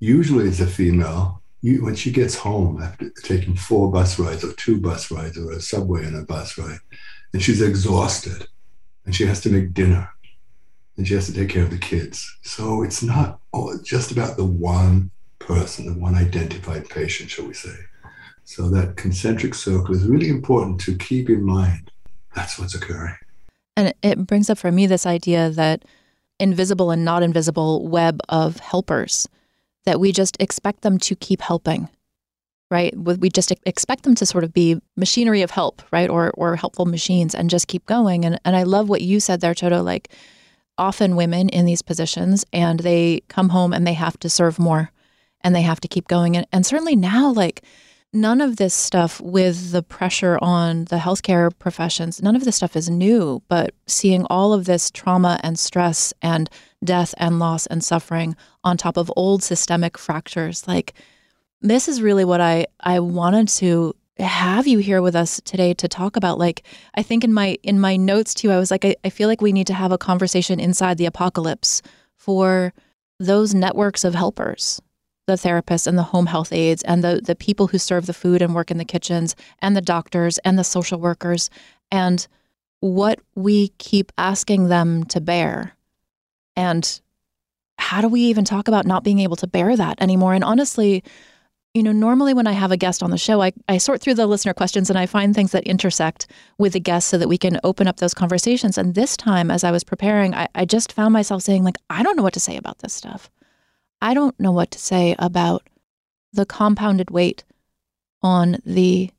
usually 0.00 0.48
it's 0.48 0.60
a 0.60 0.66
female 0.66 1.42
you, 1.60 1.84
when 1.84 1.94
she 1.94 2.10
gets 2.10 2.36
home 2.36 2.82
after 2.82 3.10
taking 3.22 3.56
four 3.56 3.90
bus 3.90 4.18
rides 4.18 4.44
or 4.44 4.52
two 4.54 4.80
bus 4.80 5.10
rides 5.10 5.36
or 5.36 5.52
a 5.52 5.60
subway 5.60 6.04
and 6.04 6.16
a 6.16 6.22
bus 6.22 6.56
ride, 6.56 6.78
and 7.32 7.42
she's 7.42 7.60
exhausted 7.60 8.46
and 9.04 9.14
she 9.14 9.26
has 9.26 9.40
to 9.42 9.50
make 9.50 9.74
dinner 9.74 10.10
and 10.96 11.06
she 11.06 11.14
has 11.14 11.26
to 11.26 11.32
take 11.32 11.48
care 11.48 11.62
of 11.62 11.70
the 11.70 11.78
kids. 11.78 12.36
So 12.42 12.82
it's 12.82 13.02
not 13.02 13.40
just 13.82 14.10
about 14.10 14.36
the 14.36 14.44
one 14.44 15.10
person, 15.38 15.86
the 15.86 15.98
one 15.98 16.14
identified 16.14 16.88
patient, 16.88 17.30
shall 17.30 17.46
we 17.46 17.54
say. 17.54 17.76
So 18.44 18.70
that 18.70 18.96
concentric 18.96 19.54
circle 19.54 19.94
is 19.94 20.06
really 20.06 20.28
important 20.28 20.80
to 20.82 20.96
keep 20.96 21.28
in 21.28 21.42
mind. 21.42 21.90
That's 22.34 22.58
what's 22.58 22.74
occurring. 22.74 23.16
And 23.76 23.92
it 24.02 24.26
brings 24.26 24.48
up 24.48 24.58
for 24.58 24.72
me 24.72 24.86
this 24.86 25.06
idea 25.06 25.50
that 25.50 25.84
invisible 26.38 26.90
and 26.90 27.04
not 27.04 27.22
invisible 27.22 27.86
web 27.86 28.20
of 28.28 28.58
helpers 28.60 29.28
that 29.84 30.00
we 30.00 30.12
just 30.12 30.36
expect 30.40 30.82
them 30.82 30.98
to 30.98 31.14
keep 31.14 31.40
helping, 31.40 31.88
right? 32.70 32.96
We 32.96 33.28
just 33.30 33.52
expect 33.64 34.02
them 34.02 34.14
to 34.16 34.26
sort 34.26 34.44
of 34.44 34.52
be 34.52 34.80
machinery 34.96 35.42
of 35.42 35.50
help, 35.50 35.82
right? 35.92 36.08
Or, 36.08 36.30
or 36.32 36.56
helpful 36.56 36.86
machines 36.86 37.34
and 37.34 37.50
just 37.50 37.68
keep 37.68 37.86
going. 37.86 38.24
And, 38.24 38.40
and 38.44 38.56
I 38.56 38.64
love 38.64 38.88
what 38.88 39.02
you 39.02 39.20
said 39.20 39.40
there, 39.40 39.54
Chodo, 39.54 39.84
like 39.84 40.10
often 40.78 41.16
women 41.16 41.48
in 41.48 41.64
these 41.64 41.82
positions 41.82 42.44
and 42.52 42.80
they 42.80 43.22
come 43.28 43.50
home 43.50 43.72
and 43.72 43.86
they 43.86 43.94
have 43.94 44.18
to 44.20 44.30
serve 44.30 44.58
more 44.58 44.90
and 45.40 45.54
they 45.54 45.62
have 45.62 45.80
to 45.80 45.88
keep 45.88 46.08
going. 46.08 46.36
And, 46.36 46.46
and 46.52 46.66
certainly 46.66 46.96
now, 46.96 47.32
like, 47.32 47.62
none 48.12 48.40
of 48.40 48.56
this 48.56 48.74
stuff 48.74 49.20
with 49.20 49.72
the 49.72 49.82
pressure 49.82 50.38
on 50.40 50.84
the 50.86 50.96
healthcare 50.96 51.56
professions, 51.58 52.22
none 52.22 52.36
of 52.36 52.44
this 52.44 52.56
stuff 52.56 52.76
is 52.76 52.88
new, 52.88 53.42
but 53.48 53.74
seeing 53.86 54.24
all 54.26 54.52
of 54.52 54.64
this 54.64 54.90
trauma 54.90 55.38
and 55.42 55.58
stress 55.58 56.14
and 56.22 56.48
death 56.82 57.14
and 57.18 57.38
loss 57.38 57.66
and 57.66 57.84
suffering 57.84 58.34
on 58.64 58.76
top 58.76 58.96
of 58.96 59.12
old 59.16 59.42
systemic 59.42 59.98
fractures, 59.98 60.66
like 60.66 60.94
this 61.60 61.88
is 61.88 62.02
really 62.02 62.24
what 62.24 62.40
I, 62.40 62.66
I 62.80 63.00
wanted 63.00 63.48
to 63.48 63.94
have 64.18 64.66
you 64.66 64.78
here 64.78 65.02
with 65.02 65.14
us 65.14 65.40
today 65.44 65.74
to 65.74 65.88
talk 65.88 66.16
about 66.16 66.38
like 66.38 66.62
i 66.94 67.02
think 67.02 67.22
in 67.22 67.32
my 67.32 67.58
in 67.62 67.78
my 67.78 67.96
notes 67.96 68.32
too 68.32 68.50
i 68.50 68.58
was 68.58 68.70
like 68.70 68.84
I, 68.84 68.96
I 69.04 69.10
feel 69.10 69.28
like 69.28 69.42
we 69.42 69.52
need 69.52 69.66
to 69.66 69.74
have 69.74 69.92
a 69.92 69.98
conversation 69.98 70.58
inside 70.58 70.96
the 70.96 71.06
apocalypse 71.06 71.82
for 72.16 72.72
those 73.18 73.54
networks 73.54 74.04
of 74.04 74.14
helpers 74.14 74.80
the 75.26 75.34
therapists 75.34 75.86
and 75.86 75.98
the 75.98 76.02
home 76.02 76.26
health 76.26 76.52
aides 76.52 76.82
and 76.84 77.02
the, 77.02 77.20
the 77.22 77.34
people 77.34 77.66
who 77.66 77.78
serve 77.78 78.06
the 78.06 78.14
food 78.14 78.40
and 78.40 78.54
work 78.54 78.70
in 78.70 78.78
the 78.78 78.84
kitchens 78.84 79.34
and 79.60 79.76
the 79.76 79.80
doctors 79.80 80.38
and 80.38 80.58
the 80.58 80.64
social 80.64 81.00
workers 81.00 81.50
and 81.90 82.26
what 82.80 83.18
we 83.34 83.68
keep 83.78 84.12
asking 84.18 84.68
them 84.68 85.04
to 85.04 85.20
bear. 85.20 85.76
And 86.54 87.00
how 87.78 88.00
do 88.00 88.08
we 88.08 88.20
even 88.22 88.44
talk 88.44 88.68
about 88.68 88.86
not 88.86 89.04
being 89.04 89.18
able 89.18 89.36
to 89.36 89.46
bear 89.46 89.76
that 89.76 90.00
anymore? 90.00 90.34
And 90.34 90.44
honestly, 90.44 91.02
you 91.76 91.82
know, 91.82 91.92
normally 91.92 92.32
when 92.32 92.46
I 92.46 92.52
have 92.52 92.72
a 92.72 92.76
guest 92.78 93.02
on 93.02 93.10
the 93.10 93.18
show, 93.18 93.42
I, 93.42 93.52
I 93.68 93.76
sort 93.76 94.00
through 94.00 94.14
the 94.14 94.26
listener 94.26 94.54
questions 94.54 94.88
and 94.88 94.98
I 94.98 95.04
find 95.04 95.34
things 95.34 95.52
that 95.52 95.64
intersect 95.64 96.26
with 96.56 96.72
the 96.72 96.80
guest 96.80 97.06
so 97.08 97.18
that 97.18 97.28
we 97.28 97.36
can 97.36 97.60
open 97.64 97.86
up 97.86 97.98
those 97.98 98.14
conversations. 98.14 98.78
And 98.78 98.94
this 98.94 99.14
time, 99.14 99.50
as 99.50 99.62
I 99.62 99.70
was 99.70 99.84
preparing, 99.84 100.34
I, 100.34 100.48
I 100.54 100.64
just 100.64 100.90
found 100.90 101.12
myself 101.12 101.42
saying, 101.42 101.64
like, 101.64 101.76
I 101.90 102.02
don't 102.02 102.16
know 102.16 102.22
what 102.22 102.32
to 102.32 102.40
say 102.40 102.56
about 102.56 102.78
this 102.78 102.94
stuff. 102.94 103.30
I 104.00 104.14
don't 104.14 104.38
know 104.40 104.52
what 104.52 104.70
to 104.70 104.78
say 104.78 105.14
about 105.18 105.68
the 106.32 106.46
compounded 106.46 107.10
weight 107.10 107.44
on 108.22 108.56
the, 108.64 109.10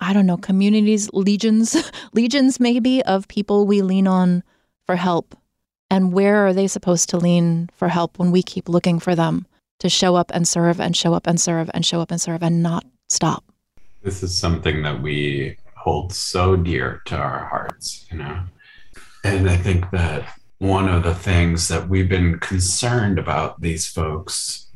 I 0.00 0.12
don't 0.12 0.26
know, 0.26 0.38
communities, 0.38 1.08
legions, 1.12 1.76
legions 2.12 2.58
maybe 2.58 3.00
of 3.04 3.28
people 3.28 3.64
we 3.64 3.80
lean 3.82 4.08
on 4.08 4.42
for 4.86 4.96
help. 4.96 5.36
And 5.88 6.12
where 6.12 6.44
are 6.48 6.52
they 6.52 6.66
supposed 6.66 7.10
to 7.10 7.16
lean 7.16 7.70
for 7.72 7.86
help 7.86 8.18
when 8.18 8.32
we 8.32 8.42
keep 8.42 8.68
looking 8.68 8.98
for 8.98 9.14
them 9.14 9.46
to 9.78 9.88
show 9.88 10.16
up 10.16 10.30
and 10.34 10.46
serve 10.46 10.80
and 10.80 10.96
show 10.96 11.14
up 11.14 11.26
and 11.26 11.40
serve 11.40 11.70
and 11.74 11.84
show 11.84 12.00
up 12.00 12.10
and 12.10 12.20
serve 12.20 12.42
and 12.42 12.62
not 12.62 12.84
stop? 13.08 13.44
This 14.02 14.22
is 14.22 14.36
something 14.36 14.82
that 14.82 15.02
we 15.02 15.56
hold 15.74 16.12
so 16.12 16.56
dear 16.56 17.02
to 17.06 17.16
our 17.16 17.46
hearts, 17.46 18.06
you 18.10 18.18
know? 18.18 18.44
And 19.24 19.50
I 19.50 19.56
think 19.56 19.90
that 19.90 20.38
one 20.58 20.88
of 20.88 21.02
the 21.02 21.14
things 21.14 21.68
that 21.68 21.88
we've 21.88 22.08
been 22.08 22.38
concerned 22.38 23.18
about 23.18 23.60
these 23.60 23.86
folks 23.86 24.66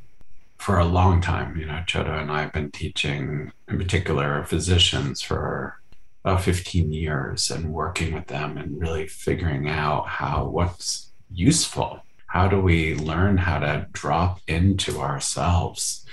for 0.61 0.79
a 0.79 0.85
long 0.85 1.23
time. 1.23 1.57
You 1.57 1.65
know, 1.65 1.83
Chodo 1.87 2.21
and 2.21 2.31
I 2.31 2.43
have 2.43 2.53
been 2.53 2.71
teaching, 2.71 3.51
in 3.67 3.79
particular, 3.79 4.45
physicians 4.45 5.23
for 5.23 5.81
about 6.23 6.43
15 6.43 6.93
years 6.93 7.51
and 7.51 7.73
working 7.73 8.13
with 8.13 8.27
them 8.27 8.59
and 8.59 8.79
really 8.79 9.07
figuring 9.07 9.71
out 9.71 10.07
how 10.07 10.45
what's 10.45 11.13
useful. 11.33 12.03
How 12.31 12.47
do 12.47 12.61
we 12.61 12.95
learn 12.95 13.39
how 13.39 13.59
to 13.59 13.89
drop 13.91 14.41
into 14.47 15.01
ourselves? 15.01 16.07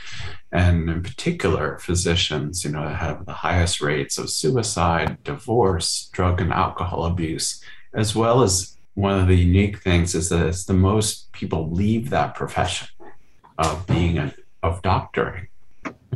And 0.51 0.89
in 0.89 1.03
particular, 1.03 1.77
physicians, 1.77 2.65
you 2.65 2.71
know, 2.71 2.87
have 2.87 3.27
the 3.27 3.33
highest 3.33 3.81
rates 3.81 4.17
of 4.17 4.31
suicide, 4.31 5.23
divorce, 5.23 6.09
drug 6.11 6.41
and 6.41 6.51
alcohol 6.51 7.05
abuse, 7.05 7.61
as 7.93 8.15
well 8.15 8.41
as 8.41 8.75
one 8.95 9.19
of 9.19 9.27
the 9.27 9.35
unique 9.35 9.83
things 9.83 10.15
is 10.15 10.29
that 10.29 10.47
it's 10.47 10.65
the 10.65 10.73
most 10.73 11.31
people 11.33 11.69
leave 11.69 12.09
that 12.09 12.33
profession 12.33 12.87
of 13.59 13.85
being 13.85 14.17
a, 14.17 14.33
of 14.63 14.81
doctoring. 14.81 15.49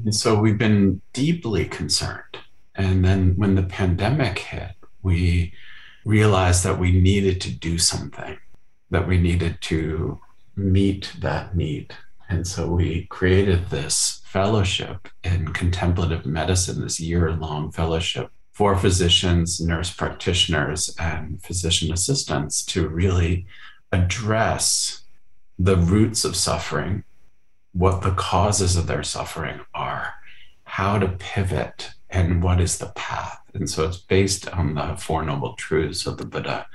And 0.03 0.15
so 0.15 0.39
we've 0.39 0.57
been 0.57 1.01
deeply 1.13 1.65
concerned. 1.65 2.39
And 2.73 3.05
then 3.05 3.35
when 3.35 3.53
the 3.53 3.63
pandemic 3.63 4.39
hit, 4.39 4.71
we 5.03 5.53
realized 6.05 6.63
that 6.63 6.79
we 6.79 6.91
needed 6.91 7.39
to 7.41 7.51
do 7.51 7.77
something, 7.77 8.39
that 8.91 9.07
we 9.07 9.17
needed 9.17 9.57
to 9.61 10.19
meet 10.55 11.13
that 11.19 11.55
need. 11.55 11.95
And 12.29 12.45
so 12.45 12.69
we 12.69 13.07
created 13.07 13.69
this 13.69 14.21
fellowship 14.25 15.09
in 15.23 15.47
contemplative 15.49 16.25
medicine, 16.25 16.81
this 16.81 16.99
year 16.99 17.31
long 17.31 17.71
fellowship 17.71 18.31
for 18.51 18.77
physicians, 18.77 19.59
nurse 19.59 19.91
practitioners, 19.91 20.93
and 20.99 21.41
physician 21.41 21.91
assistants 21.91 22.63
to 22.65 22.87
really 22.87 23.45
address 23.91 25.01
the 25.57 25.77
roots 25.77 26.23
of 26.23 26.35
suffering, 26.35 27.03
what 27.73 28.01
the 28.01 28.11
causes 28.11 28.75
of 28.75 28.87
their 28.87 29.03
suffering 29.03 29.61
are, 29.73 30.13
how 30.63 30.99
to 30.99 31.07
pivot, 31.07 31.91
and 32.09 32.43
what 32.43 32.59
is 32.61 32.77
the 32.77 32.91
path. 32.95 33.39
And 33.53 33.69
so 33.69 33.85
it's 33.85 33.97
based 33.97 34.47
on 34.49 34.75
the 34.75 34.95
Four 34.97 35.23
Noble 35.23 35.53
Truths 35.53 36.05
of 36.05 36.17
the 36.17 36.25
Buddha. 36.25 36.67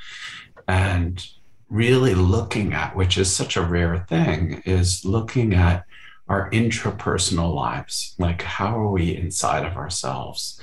And 0.69 1.27
really 1.69 2.15
looking 2.15 2.73
at, 2.73 2.95
which 2.95 3.19
is 3.19 3.35
such 3.35 3.57
a 3.57 3.63
rare 3.63 3.99
thing, 4.09 4.63
is 4.65 5.05
looking 5.05 5.55
at 5.55 5.85
our 6.29 6.51
intrapersonal 6.51 7.55
lives. 7.55 8.15
Like, 8.19 8.43
how 8.43 8.79
are 8.79 8.91
we 8.91 9.17
inside 9.17 9.65
of 9.65 9.77
ourselves? 9.77 10.61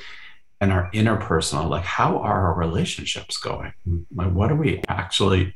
and 0.64 0.72
our 0.72 0.90
interpersonal 0.92 1.70
like 1.70 1.84
how 1.84 2.18
are 2.20 2.48
our 2.48 2.54
relationships 2.54 3.38
going 3.38 3.74
like 4.16 4.32
what 4.32 4.50
are 4.50 4.56
we 4.56 4.82
actually 4.88 5.54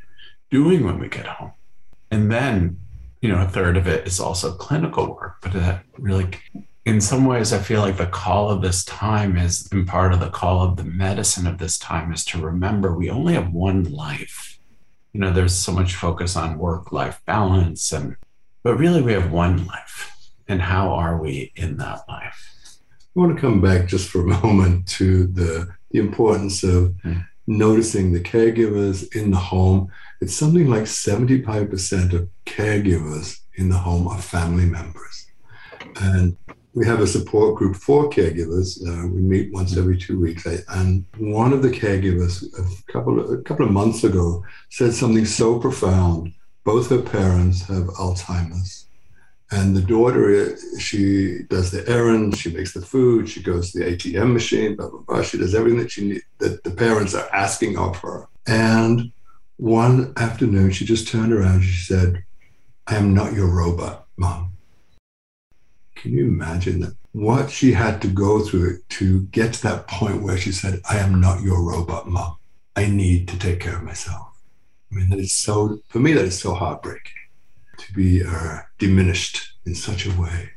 doing 0.52 0.84
when 0.84 1.00
we 1.00 1.08
get 1.08 1.26
home 1.26 1.54
and 2.12 2.30
then 2.30 2.78
you 3.22 3.30
know 3.30 3.42
a 3.42 3.48
third 3.48 3.78
of 3.78 3.88
it 3.88 4.06
is 4.06 4.20
also 4.20 4.52
clinical 4.52 5.16
work 5.16 5.38
but 5.42 5.54
that 5.54 5.82
really 5.98 6.28
in 6.86 7.00
some 7.00 7.24
ways 7.24 7.54
i 7.54 7.58
feel 7.58 7.80
like 7.80 7.96
the 7.96 8.06
call 8.06 8.50
of 8.50 8.62
this 8.62 8.84
time 8.84 9.38
is 9.38 9.70
and 9.72 9.88
part 9.88 10.12
of 10.12 10.20
the 10.20 10.30
call 10.30 10.62
of 10.62 10.76
the 10.76 10.84
medicine 10.84 11.48
of 11.48 11.58
this 11.58 11.80
time 11.80 12.12
is 12.12 12.26
to 12.26 12.42
remember 12.42 12.94
we 12.94 13.10
only 13.10 13.34
have 13.34 13.54
one 13.54 13.86
life 13.86 14.57
you 15.18 15.22
know 15.22 15.34
there's 15.34 15.56
so 15.56 15.72
much 15.72 15.96
focus 15.96 16.36
on 16.36 16.60
work 16.60 16.92
life 16.92 17.20
balance 17.26 17.92
and 17.92 18.16
but 18.62 18.78
really 18.78 19.02
we 19.02 19.14
have 19.14 19.32
one 19.32 19.66
life 19.66 20.30
and 20.48 20.62
how 20.62 20.94
are 20.94 21.20
we 21.20 21.52
in 21.56 21.78
that 21.78 22.08
life 22.08 22.58
I 23.18 23.20
want 23.20 23.36
to 23.36 23.42
come 23.42 23.62
back 23.62 23.88
just 23.88 24.10
for 24.10 24.22
a 24.22 24.28
moment 24.44 24.88
to 24.90 25.26
the, 25.26 25.74
the 25.90 25.98
importance 25.98 26.62
of 26.62 26.94
mm. 27.04 27.26
noticing 27.48 28.12
the 28.12 28.20
caregivers 28.20 29.16
in 29.16 29.32
the 29.32 29.38
home. 29.38 29.92
It's 30.22 30.36
something 30.36 30.70
like 30.70 30.84
75% 30.84 32.14
of 32.14 32.30
caregivers 32.46 33.40
in 33.56 33.70
the 33.70 33.78
home 33.78 34.08
are 34.08 34.22
family 34.22 34.68
members. 34.68 35.26
And 36.00 36.38
we 36.78 36.86
have 36.86 37.00
a 37.00 37.08
support 37.08 37.56
group 37.56 37.76
for 37.76 38.08
caregivers. 38.08 38.80
Uh, 38.88 39.08
we 39.08 39.20
meet 39.20 39.52
once 39.52 39.76
every 39.76 39.98
two 39.98 40.20
weeks, 40.20 40.46
and 40.46 41.04
one 41.18 41.52
of 41.52 41.64
the 41.64 41.72
caregivers 41.72 42.44
a 42.54 42.92
couple 42.92 43.20
of, 43.20 43.32
a 43.32 43.42
couple 43.42 43.66
of 43.66 43.72
months 43.72 44.04
ago 44.04 44.46
said 44.70 44.94
something 44.94 45.26
so 45.26 45.60
profound. 45.60 46.32
Both 46.64 46.92
her 46.92 47.02
parents 47.02 47.64
have 47.64 47.88
Alzheimer's, 48.04 48.86
and 49.50 49.76
the 49.76 49.82
daughter 49.82 50.56
she 50.78 51.40
does 51.50 51.72
the 51.72 51.84
errands, 51.90 52.40
she 52.40 52.54
makes 52.54 52.74
the 52.76 52.82
food, 52.82 53.28
she 53.28 53.42
goes 53.42 53.72
to 53.72 53.80
the 53.80 53.86
ATM 53.86 54.34
machine, 54.34 54.76
blah 54.76 54.90
blah 54.90 55.02
blah. 55.08 55.24
She 55.24 55.40
does 55.40 55.56
everything 55.56 55.80
that 55.80 55.90
she 55.90 56.08
need, 56.10 56.22
that 56.38 56.64
the 56.64 56.72
parents 56.72 57.16
are 57.16 57.28
asking 57.34 57.76
of 57.80 57.98
her. 57.98 58.28
And 58.46 59.12
one 59.56 60.14
afternoon, 60.16 60.70
she 60.70 60.86
just 60.86 61.08
turned 61.08 61.34
around. 61.34 61.56
And 61.56 61.64
she 61.64 61.86
said, 61.86 62.24
"I 62.86 62.98
am 62.98 63.16
not 63.16 63.34
your 63.34 63.48
robot, 63.48 64.06
mom." 64.16 64.57
Can 65.98 66.14
you 66.14 66.26
imagine? 66.28 66.96
What 67.12 67.50
she 67.50 67.72
had 67.74 68.02
to 68.04 68.08
go 68.08 68.42
through 68.42 68.80
to 68.90 69.24
get 69.28 69.54
to 69.54 69.64
that 69.64 69.88
point 69.88 70.22
where 70.22 70.38
she 70.38 70.52
said, 70.52 70.82
I 70.90 70.98
am 70.98 71.20
not 71.20 71.42
your 71.42 71.64
robot 71.64 72.08
mom. 72.08 72.38
I 72.76 72.86
need 72.86 73.28
to 73.30 73.40
take 73.40 73.60
care 73.60 73.76
of 73.76 73.84
myself. 73.84 74.40
I 74.92 74.96
mean, 74.96 75.10
that 75.10 75.20
is 75.20 75.34
so, 75.34 75.80
for 75.90 76.00
me, 76.00 76.14
that 76.14 76.26
is 76.26 76.40
so 76.40 76.54
heartbreaking 76.54 77.12
to 77.80 77.94
be 77.94 78.24
uh, 78.24 78.60
diminished 78.78 79.54
in 79.66 79.74
such 79.74 80.06
a 80.06 80.22
way 80.22 80.52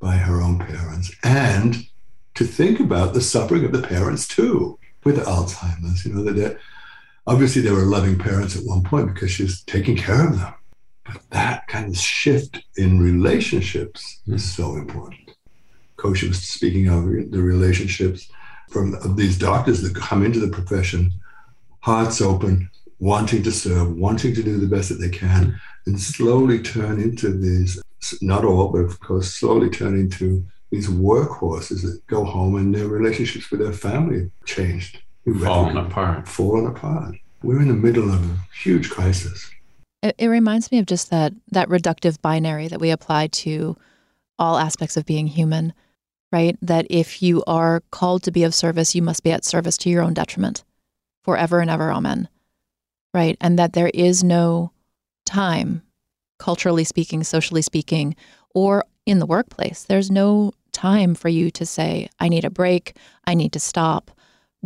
by 0.00 0.16
her 0.16 0.40
own 0.40 0.58
parents 0.58 1.14
and 1.22 1.86
to 2.34 2.44
think 2.44 2.80
about 2.80 3.14
the 3.14 3.20
suffering 3.20 3.64
of 3.64 3.72
the 3.72 3.82
parents 3.82 4.26
too 4.26 4.78
with 5.04 5.24
Alzheimer's. 5.24 6.04
You 6.04 6.14
know, 6.14 6.22
that 6.24 6.58
obviously 7.26 7.62
they 7.62 7.70
were 7.70 7.82
loving 7.82 8.18
parents 8.18 8.56
at 8.56 8.64
one 8.64 8.82
point 8.82 9.12
because 9.12 9.30
she 9.30 9.42
was 9.42 9.62
taking 9.62 9.96
care 9.96 10.26
of 10.28 10.38
them. 10.38 10.54
But 11.06 11.22
that 11.30 11.66
kind 11.68 11.88
of 11.88 11.96
shift 11.96 12.62
in 12.76 13.00
relationships 13.00 14.20
is 14.26 14.42
hmm. 14.42 14.62
so 14.62 14.76
important. 14.76 15.20
Koshin 15.96 16.28
was 16.28 16.42
speaking 16.42 16.88
of 16.88 17.04
the 17.30 17.42
relationships 17.42 18.30
from 18.70 18.94
of 18.96 19.16
these 19.16 19.38
doctors 19.38 19.82
that 19.82 19.94
come 19.94 20.24
into 20.24 20.40
the 20.40 20.48
profession, 20.48 21.12
hearts 21.80 22.20
open, 22.20 22.68
wanting 22.98 23.42
to 23.44 23.52
serve, 23.52 23.96
wanting 23.96 24.34
to 24.34 24.42
do 24.42 24.58
the 24.58 24.66
best 24.66 24.88
that 24.88 24.96
they 24.96 25.08
can, 25.08 25.44
hmm. 25.44 25.50
and 25.86 26.00
slowly 26.00 26.60
turn 26.60 27.00
into 27.00 27.30
these, 27.30 27.80
not 28.20 28.44
all, 28.44 28.68
but 28.68 28.78
of 28.78 29.00
course, 29.00 29.32
slowly 29.32 29.70
turn 29.70 29.94
into 29.94 30.44
these 30.70 30.88
workhorses 30.88 31.82
that 31.82 32.04
go 32.06 32.24
home 32.24 32.56
and 32.56 32.74
their 32.74 32.88
relationships 32.88 33.50
with 33.50 33.60
their 33.60 33.72
family 33.72 34.30
changed. 34.44 35.00
Falling 35.40 35.76
apart. 35.76 36.28
Falling 36.28 36.66
apart. 36.66 37.16
We're 37.42 37.60
in 37.60 37.68
the 37.68 37.74
middle 37.74 38.12
of 38.12 38.22
a 38.24 38.36
huge 38.62 38.90
crisis. 38.90 39.50
It, 40.02 40.14
it 40.18 40.28
reminds 40.28 40.70
me 40.70 40.78
of 40.78 40.86
just 40.86 41.10
that 41.10 41.32
that 41.50 41.68
reductive 41.68 42.20
binary 42.20 42.68
that 42.68 42.80
we 42.80 42.90
apply 42.90 43.28
to 43.28 43.76
all 44.38 44.58
aspects 44.58 44.96
of 44.96 45.06
being 45.06 45.26
human, 45.26 45.72
right? 46.32 46.56
That 46.60 46.86
if 46.90 47.22
you 47.22 47.42
are 47.46 47.82
called 47.90 48.22
to 48.24 48.30
be 48.30 48.44
of 48.44 48.54
service, 48.54 48.94
you 48.94 49.02
must 49.02 49.22
be 49.22 49.32
at 49.32 49.44
service 49.44 49.76
to 49.78 49.90
your 49.90 50.02
own 50.02 50.14
detriment 50.14 50.64
forever 51.22 51.60
and 51.60 51.70
ever. 51.70 51.90
Amen. 51.90 52.28
Right. 53.14 53.36
And 53.40 53.58
that 53.58 53.72
there 53.72 53.90
is 53.94 54.22
no 54.22 54.72
time, 55.24 55.82
culturally 56.38 56.84
speaking, 56.84 57.24
socially 57.24 57.62
speaking, 57.62 58.14
or 58.54 58.84
in 59.06 59.18
the 59.20 59.26
workplace, 59.26 59.84
there's 59.84 60.10
no 60.10 60.52
time 60.72 61.14
for 61.14 61.28
you 61.28 61.50
to 61.50 61.64
say, 61.64 62.08
I 62.20 62.28
need 62.28 62.44
a 62.44 62.50
break, 62.50 62.96
I 63.24 63.34
need 63.34 63.52
to 63.52 63.60
stop, 63.60 64.10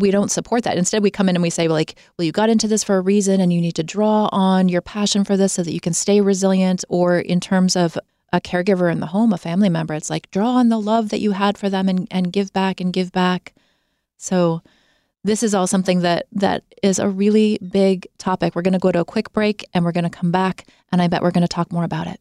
we 0.01 0.11
don't 0.11 0.31
support 0.31 0.65
that. 0.65 0.77
Instead, 0.77 1.03
we 1.03 1.11
come 1.11 1.29
in 1.29 1.37
and 1.37 1.43
we 1.43 1.51
say, 1.51 1.69
like, 1.69 1.95
well, 2.17 2.25
you 2.25 2.33
got 2.33 2.51
into 2.51 2.69
this 2.69 2.83
for 2.83 2.97
a 2.97 3.01
reason 3.01 3.41
and 3.41 3.53
you 3.53 3.61
need 3.61 3.75
to 3.77 3.83
draw 3.83 4.29
on 4.33 4.69
your 4.69 4.81
passion 4.81 5.25
for 5.25 5.37
this 5.37 5.53
so 5.53 5.63
that 5.63 5.73
you 5.73 5.81
can 5.81 5.93
stay 5.93 6.21
resilient. 6.21 6.85
Or 6.89 7.19
in 7.19 7.41
terms 7.41 7.77
of 7.77 7.99
a 8.33 8.41
caregiver 8.41 8.91
in 8.91 9.01
the 9.01 9.07
home, 9.07 9.33
a 9.33 9.39
family 9.39 9.69
member, 9.69 9.95
it's 9.95 10.11
like 10.11 10.31
draw 10.31 10.57
on 10.57 10.69
the 10.69 10.81
love 10.81 11.09
that 11.11 11.21
you 11.21 11.33
had 11.33 11.59
for 11.59 11.69
them 11.69 11.89
and, 11.89 12.07
and 12.11 12.33
give 12.33 12.53
back 12.53 12.81
and 12.81 12.93
give 12.93 13.13
back. 13.13 13.55
So 14.17 14.63
this 15.25 15.43
is 15.43 15.55
all 15.55 15.67
something 15.67 16.01
that 16.01 16.27
that 16.33 16.65
is 16.83 16.99
a 16.99 17.09
really 17.09 17.59
big 17.71 18.07
topic. 18.19 18.55
We're 18.55 18.63
going 18.63 18.73
to 18.73 18.79
go 18.79 18.93
to 18.93 19.01
a 19.01 19.05
quick 19.05 19.33
break 19.33 19.67
and 19.75 19.85
we're 19.85 19.93
going 19.93 20.05
to 20.05 20.11
come 20.11 20.31
back 20.31 20.67
and 20.93 21.03
I 21.03 21.09
bet 21.09 21.23
we're 21.23 21.31
going 21.31 21.43
to 21.43 21.49
talk 21.49 21.73
more 21.73 21.85
about 21.85 22.07
it. 22.07 22.21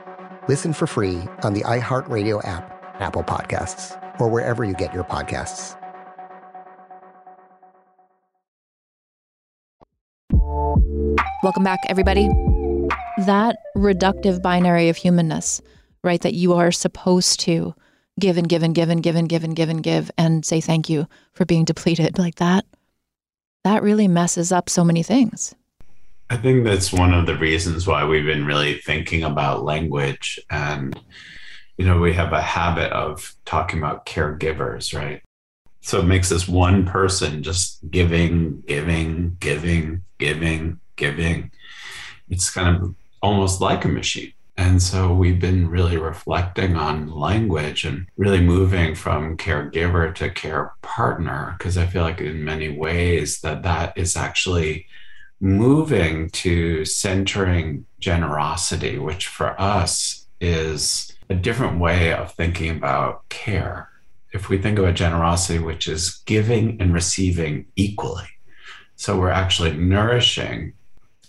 Listen 0.49 0.73
for 0.73 0.87
free 0.87 1.19
on 1.43 1.53
the 1.53 1.61
iHeartRadio 1.61 2.43
app, 2.47 2.95
Apple 2.99 3.21
Podcasts, 3.21 3.95
or 4.19 4.27
wherever 4.27 4.63
you 4.63 4.73
get 4.73 4.91
your 4.91 5.03
podcasts. 5.03 5.77
Welcome 11.43 11.63
back, 11.63 11.77
everybody. 11.87 12.27
That 13.25 13.57
reductive 13.77 14.41
binary 14.41 14.89
of 14.89 14.97
humanness, 14.97 15.61
right? 16.03 16.21
That 16.21 16.33
you 16.33 16.53
are 16.53 16.71
supposed 16.71 17.39
to 17.41 17.75
give 18.19 18.37
and 18.37 18.49
give 18.49 18.63
and 18.63 18.73
give 18.73 18.89
and 18.89 19.03
give 19.03 19.15
and 19.15 19.29
give 19.29 19.43
and 19.43 19.55
give 19.55 19.69
and 19.69 19.83
give 19.83 20.09
and 20.17 20.43
say 20.43 20.59
thank 20.59 20.89
you 20.89 21.07
for 21.33 21.45
being 21.45 21.65
depleted 21.65 22.17
like 22.17 22.35
that. 22.35 22.65
That 23.63 23.83
really 23.83 24.07
messes 24.07 24.51
up 24.51 24.69
so 24.69 24.83
many 24.83 25.03
things. 25.03 25.53
I 26.31 26.37
think 26.37 26.63
that's 26.63 26.93
one 26.93 27.13
of 27.13 27.25
the 27.25 27.37
reasons 27.37 27.85
why 27.85 28.05
we've 28.05 28.25
been 28.25 28.45
really 28.45 28.75
thinking 28.75 29.25
about 29.25 29.65
language. 29.65 30.39
And, 30.49 30.97
you 31.75 31.85
know, 31.85 31.99
we 31.99 32.13
have 32.13 32.31
a 32.31 32.41
habit 32.41 32.93
of 32.93 33.35
talking 33.43 33.79
about 33.79 34.05
caregivers, 34.05 34.97
right? 34.97 35.21
So 35.81 35.99
it 35.99 36.05
makes 36.05 36.29
this 36.29 36.47
one 36.47 36.85
person 36.85 37.43
just 37.43 37.79
giving, 37.91 38.61
giving, 38.65 39.35
giving, 39.41 40.03
giving, 40.19 40.79
giving. 40.95 41.51
It's 42.29 42.49
kind 42.49 42.81
of 42.81 42.95
almost 43.21 43.59
like 43.59 43.83
a 43.83 43.89
machine. 43.89 44.31
And 44.55 44.81
so 44.81 45.13
we've 45.13 45.41
been 45.41 45.69
really 45.69 45.97
reflecting 45.97 46.77
on 46.77 47.11
language 47.11 47.83
and 47.83 48.07
really 48.15 48.39
moving 48.39 48.95
from 48.95 49.35
caregiver 49.35 50.15
to 50.15 50.29
care 50.29 50.71
partner 50.81 51.55
because 51.57 51.77
I 51.77 51.87
feel 51.87 52.03
like 52.03 52.21
in 52.21 52.45
many 52.45 52.69
ways 52.69 53.41
that 53.41 53.63
that 53.63 53.97
is 53.97 54.15
actually 54.15 54.87
moving 55.41 56.29
to 56.29 56.85
centering 56.85 57.85
generosity, 57.99 58.99
which 58.99 59.27
for 59.27 59.59
us 59.59 60.27
is 60.39 61.11
a 61.29 61.35
different 61.35 61.79
way 61.79 62.13
of 62.13 62.31
thinking 62.33 62.69
about 62.69 63.27
care. 63.29 63.89
If 64.31 64.49
we 64.49 64.59
think 64.59 64.77
about 64.77 64.93
generosity, 64.93 65.59
which 65.59 65.87
is 65.87 66.21
giving 66.25 66.79
and 66.79 66.93
receiving 66.93 67.65
equally. 67.75 68.29
So 68.95 69.19
we're 69.19 69.31
actually 69.31 69.73
nourishing 69.73 70.73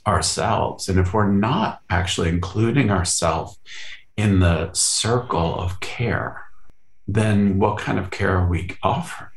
ourselves. 0.07 0.88
And 0.88 0.98
if 0.98 1.14
we're 1.14 1.33
not 1.33 1.81
actually 1.88 2.29
including 2.29 2.90
ourselves 2.90 3.59
in 4.16 4.40
the 4.40 4.72
circle 4.75 5.59
of 5.59 5.81
care, 5.81 6.44
then 7.09 7.59
what 7.59 7.79
kind 7.79 7.98
of 7.98 8.11
care 8.11 8.37
are 8.38 8.46
we 8.46 8.77
offering? 8.83 9.31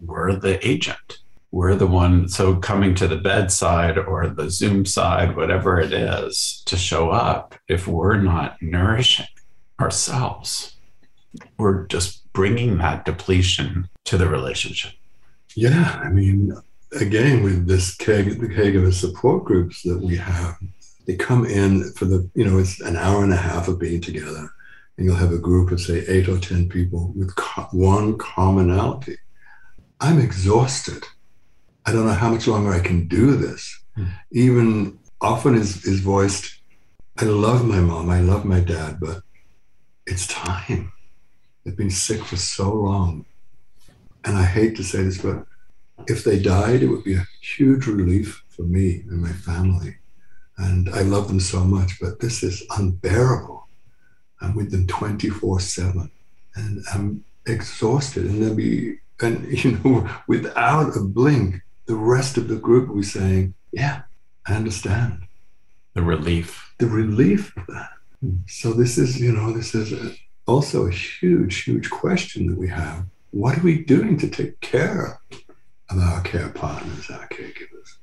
We're 0.00 0.34
the 0.34 0.66
agent. 0.66 1.18
We're 1.52 1.74
the 1.74 1.86
one, 1.86 2.28
so 2.28 2.56
coming 2.56 2.94
to 2.96 3.08
the 3.08 3.16
bedside 3.16 3.98
or 3.98 4.28
the 4.28 4.50
Zoom 4.50 4.86
side, 4.86 5.36
whatever 5.36 5.80
it 5.80 5.92
is, 5.92 6.62
to 6.66 6.76
show 6.76 7.10
up, 7.10 7.56
if 7.66 7.88
we're 7.88 8.18
not 8.18 8.60
nourishing 8.62 9.26
ourselves, 9.80 10.76
we're 11.58 11.86
just 11.86 12.32
bringing 12.32 12.78
that 12.78 13.04
depletion 13.04 13.88
to 14.04 14.16
the 14.16 14.28
relationship. 14.28 14.92
Yeah. 15.56 16.00
I 16.04 16.08
mean, 16.08 16.52
again 16.98 17.42
with 17.42 17.66
this 17.66 17.94
keg, 17.96 18.28
of 18.28 18.84
the 18.84 18.92
support 18.92 19.44
groups 19.44 19.82
that 19.82 20.00
we 20.00 20.16
have, 20.16 20.56
they 21.06 21.16
come 21.16 21.44
in 21.44 21.92
for 21.94 22.04
the, 22.04 22.28
you 22.34 22.44
know, 22.44 22.58
it's 22.58 22.80
an 22.80 22.96
hour 22.96 23.24
and 23.24 23.32
a 23.32 23.36
half 23.36 23.68
of 23.68 23.78
being 23.78 24.00
together. 24.00 24.50
And 24.96 25.06
you'll 25.06 25.16
have 25.16 25.32
a 25.32 25.38
group 25.38 25.70
of, 25.70 25.80
say, 25.80 26.04
eight 26.08 26.28
or 26.28 26.38
10 26.38 26.68
people 26.68 27.12
with 27.16 27.34
co- 27.34 27.68
one 27.72 28.18
commonality. 28.18 29.16
I'm 30.00 30.20
exhausted. 30.20 31.04
I 31.86 31.92
don't 31.92 32.06
know 32.06 32.12
how 32.12 32.30
much 32.30 32.46
longer 32.46 32.72
I 32.72 32.80
can 32.80 33.08
do 33.08 33.36
this. 33.36 33.80
Mm. 33.96 34.08
Even 34.32 34.98
often 35.20 35.54
is, 35.54 35.84
is 35.84 36.00
voiced, 36.00 36.60
I 37.18 37.24
love 37.24 37.66
my 37.66 37.80
mom, 37.80 38.10
I 38.10 38.20
love 38.20 38.44
my 38.44 38.60
dad, 38.60 38.98
but 39.00 39.22
it's 40.06 40.26
time. 40.26 40.92
They've 41.64 41.76
been 41.76 41.90
sick 41.90 42.24
for 42.24 42.36
so 42.36 42.72
long. 42.72 43.26
And 44.24 44.36
I 44.36 44.44
hate 44.44 44.76
to 44.76 44.84
say 44.84 45.02
this, 45.02 45.20
but 45.20 45.44
if 46.06 46.24
they 46.24 46.38
died, 46.38 46.82
it 46.82 46.88
would 46.88 47.04
be 47.04 47.14
a 47.14 47.26
huge 47.40 47.86
relief 47.86 48.42
for 48.48 48.62
me 48.62 49.04
and 49.08 49.22
my 49.22 49.32
family. 49.32 49.96
And 50.58 50.88
I 50.90 51.02
love 51.02 51.28
them 51.28 51.40
so 51.40 51.64
much, 51.64 51.98
but 52.00 52.20
this 52.20 52.42
is 52.42 52.62
unbearable. 52.76 53.66
I'm 54.40 54.54
with 54.54 54.70
them 54.70 54.86
24 54.86 55.60
7 55.60 56.10
and 56.54 56.84
I'm 56.92 57.24
exhausted. 57.46 58.26
And 58.26 58.42
they'll 58.42 58.54
be, 58.54 58.98
and 59.20 59.46
you 59.64 59.78
know, 59.78 60.08
without 60.26 60.96
a 60.96 61.00
blink, 61.00 61.62
the 61.90 61.96
rest 61.96 62.36
of 62.36 62.46
the 62.46 62.54
group 62.54 62.88
will 62.88 62.98
be 62.98 63.02
saying, 63.02 63.52
Yeah, 63.72 64.02
I 64.46 64.54
understand. 64.54 65.26
The 65.94 66.02
relief. 66.02 66.72
The 66.78 66.86
relief 66.86 67.52
of 67.56 67.66
that. 67.66 67.90
So 68.46 68.72
this 68.72 68.96
is, 68.96 69.20
you 69.20 69.32
know, 69.32 69.52
this 69.52 69.74
is 69.74 69.92
a, 69.92 70.14
also 70.46 70.86
a 70.86 70.92
huge, 70.92 71.64
huge 71.64 71.90
question 71.90 72.46
that 72.46 72.56
we 72.56 72.68
have. 72.68 73.06
What 73.32 73.58
are 73.58 73.62
we 73.62 73.82
doing 73.82 74.16
to 74.18 74.28
take 74.28 74.60
care 74.60 75.18
of 75.90 75.98
our 75.98 76.20
care 76.22 76.50
partners, 76.50 77.10
our 77.10 77.26
caregivers. 77.28 77.96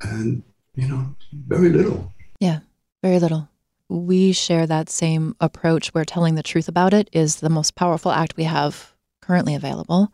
And, 0.00 0.44
you 0.76 0.86
know, 0.86 1.16
very 1.32 1.70
little. 1.70 2.12
Yeah, 2.38 2.60
very 3.02 3.18
little. 3.18 3.48
We 3.88 4.32
share 4.32 4.68
that 4.68 4.88
same 4.88 5.34
approach 5.40 5.88
where 5.88 6.04
telling 6.04 6.36
the 6.36 6.44
truth 6.44 6.68
about 6.68 6.94
it 6.94 7.10
is 7.12 7.36
the 7.36 7.50
most 7.50 7.74
powerful 7.74 8.12
act 8.12 8.36
we 8.36 8.44
have 8.44 8.92
currently 9.20 9.56
available, 9.56 10.12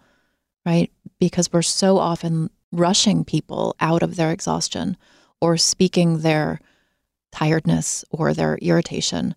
right? 0.64 0.91
Because 1.19 1.53
we're 1.53 1.61
so 1.61 1.99
often 1.99 2.49
rushing 2.72 3.24
people 3.24 3.74
out 3.81 4.02
of 4.02 4.16
their 4.16 4.31
exhaustion 4.31 4.96
or 5.40 5.57
speaking 5.57 6.18
their 6.18 6.61
tiredness 7.33 8.04
or 8.11 8.35
their 8.35 8.57
irritation, 8.59 9.35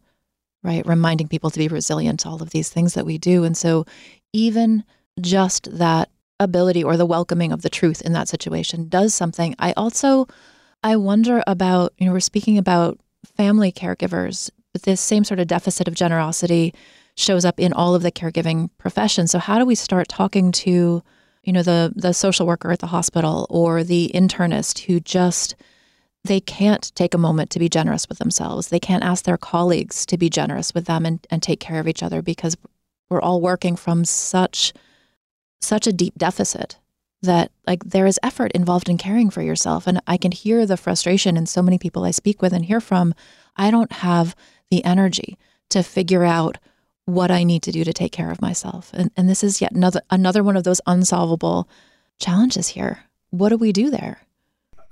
right? 0.64 0.86
Reminding 0.86 1.28
people 1.28 1.50
to 1.50 1.60
be 1.60 1.68
resilient, 1.68 2.26
all 2.26 2.42
of 2.42 2.52
these 2.52 2.70
things 2.70 2.94
that 2.94 3.06
we 3.06 3.18
do. 3.18 3.44
And 3.44 3.56
so, 3.56 3.86
even 4.34 4.84
just 5.20 5.78
that 5.78 6.10
ability 6.40 6.84
or 6.84 6.98
the 6.98 7.06
welcoming 7.06 7.52
of 7.52 7.62
the 7.62 7.70
truth 7.70 8.02
in 8.02 8.14
that 8.14 8.28
situation 8.28 8.90
does 8.90 9.14
something. 9.14 9.56
I 9.60 9.74
also 9.74 10.28
I 10.84 10.96
wonder 10.96 11.44
about, 11.46 11.94
you 11.98 12.08
know, 12.08 12.12
we're 12.12 12.20
speaking 12.20 12.58
about 12.58 13.00
family 13.38 13.72
caregivers, 13.72 14.50
but 14.74 14.82
this 14.82 15.00
same 15.00 15.24
sort 15.24 15.40
of 15.40 15.48
deficit 15.48 15.88
of 15.88 15.94
generosity 15.94 16.74
shows 17.16 17.46
up 17.46 17.60
in 17.60 17.72
all 17.72 17.94
of 17.94 18.02
the 18.02 18.12
caregiving 18.12 18.70
professions. 18.80 19.32
So 19.32 19.38
how 19.38 19.60
do 19.60 19.66
we 19.66 19.76
start 19.76 20.08
talking 20.08 20.52
to, 20.54 21.04
you 21.44 21.54
know, 21.54 21.64
the 21.64 21.94
the 21.96 22.14
social 22.14 22.46
worker 22.46 22.72
at 22.72 22.80
the 22.80 22.88
hospital 22.88 23.48
or 23.50 23.84
the 23.84 24.12
internist 24.14 24.80
who 24.80 25.00
just 25.00 25.56
they 26.24 26.40
can't 26.40 26.94
take 26.96 27.14
a 27.14 27.20
moment 27.20 27.50
to 27.50 27.60
be 27.60 27.68
generous 27.68 28.08
with 28.08 28.20
themselves. 28.20 28.68
They 28.68 28.80
can't 28.80 29.04
ask 29.04 29.26
their 29.26 29.38
colleagues 29.38 30.06
to 30.06 30.18
be 30.18 30.30
generous 30.30 30.74
with 30.74 30.86
them 30.86 31.06
and, 31.06 31.26
and 31.32 31.42
take 31.42 31.60
care 31.60 31.80
of 31.80 31.88
each 31.88 32.04
other 32.04 32.22
because 32.22 32.56
we're 33.10 33.22
all 33.22 33.42
working 33.42 33.76
from 33.76 34.06
such 34.06 34.74
such 35.60 35.86
a 35.88 35.94
deep 35.94 36.16
deficit 36.18 36.78
that 37.22 37.52
like 37.68 37.84
there 37.84 38.08
is 38.08 38.20
effort 38.24 38.52
involved 38.54 38.90
in 38.90 38.98
caring 38.98 39.30
for 39.30 39.44
yourself 39.44 39.86
and 39.86 40.02
i 40.08 40.18
can 40.18 40.32
hear 40.32 40.66
the 40.66 40.78
frustration 40.78 41.38
in 41.38 41.46
so 41.46 41.62
many 41.62 41.78
people 41.78 42.04
i 42.04 42.10
speak 42.10 42.42
with 42.42 42.52
and 42.52 42.66
hear 42.66 42.82
from 42.82 43.14
i 43.58 43.70
don't 43.70 43.92
have 43.92 44.36
the 44.72 44.84
energy 44.84 45.38
to 45.70 45.84
figure 45.84 46.24
out 46.24 46.58
what 47.06 47.32
i 47.32 47.44
need 47.44 47.64
to 47.64 47.72
do 47.72 47.84
to 47.84 47.94
take 47.94 48.12
care 48.12 48.32
of 48.32 48.42
myself 48.42 48.92
and, 48.94 49.12
and 49.18 49.30
this 49.30 49.44
is 49.44 49.62
yet 49.62 49.72
another 49.72 50.02
another 50.10 50.44
one 50.44 50.58
of 50.58 50.64
those 50.64 50.82
unsolvable 50.86 51.68
challenges 52.20 52.70
here 52.70 53.00
what 53.32 53.50
do 53.50 53.58
we 53.58 53.72
do 53.72 53.90
there 53.90 54.22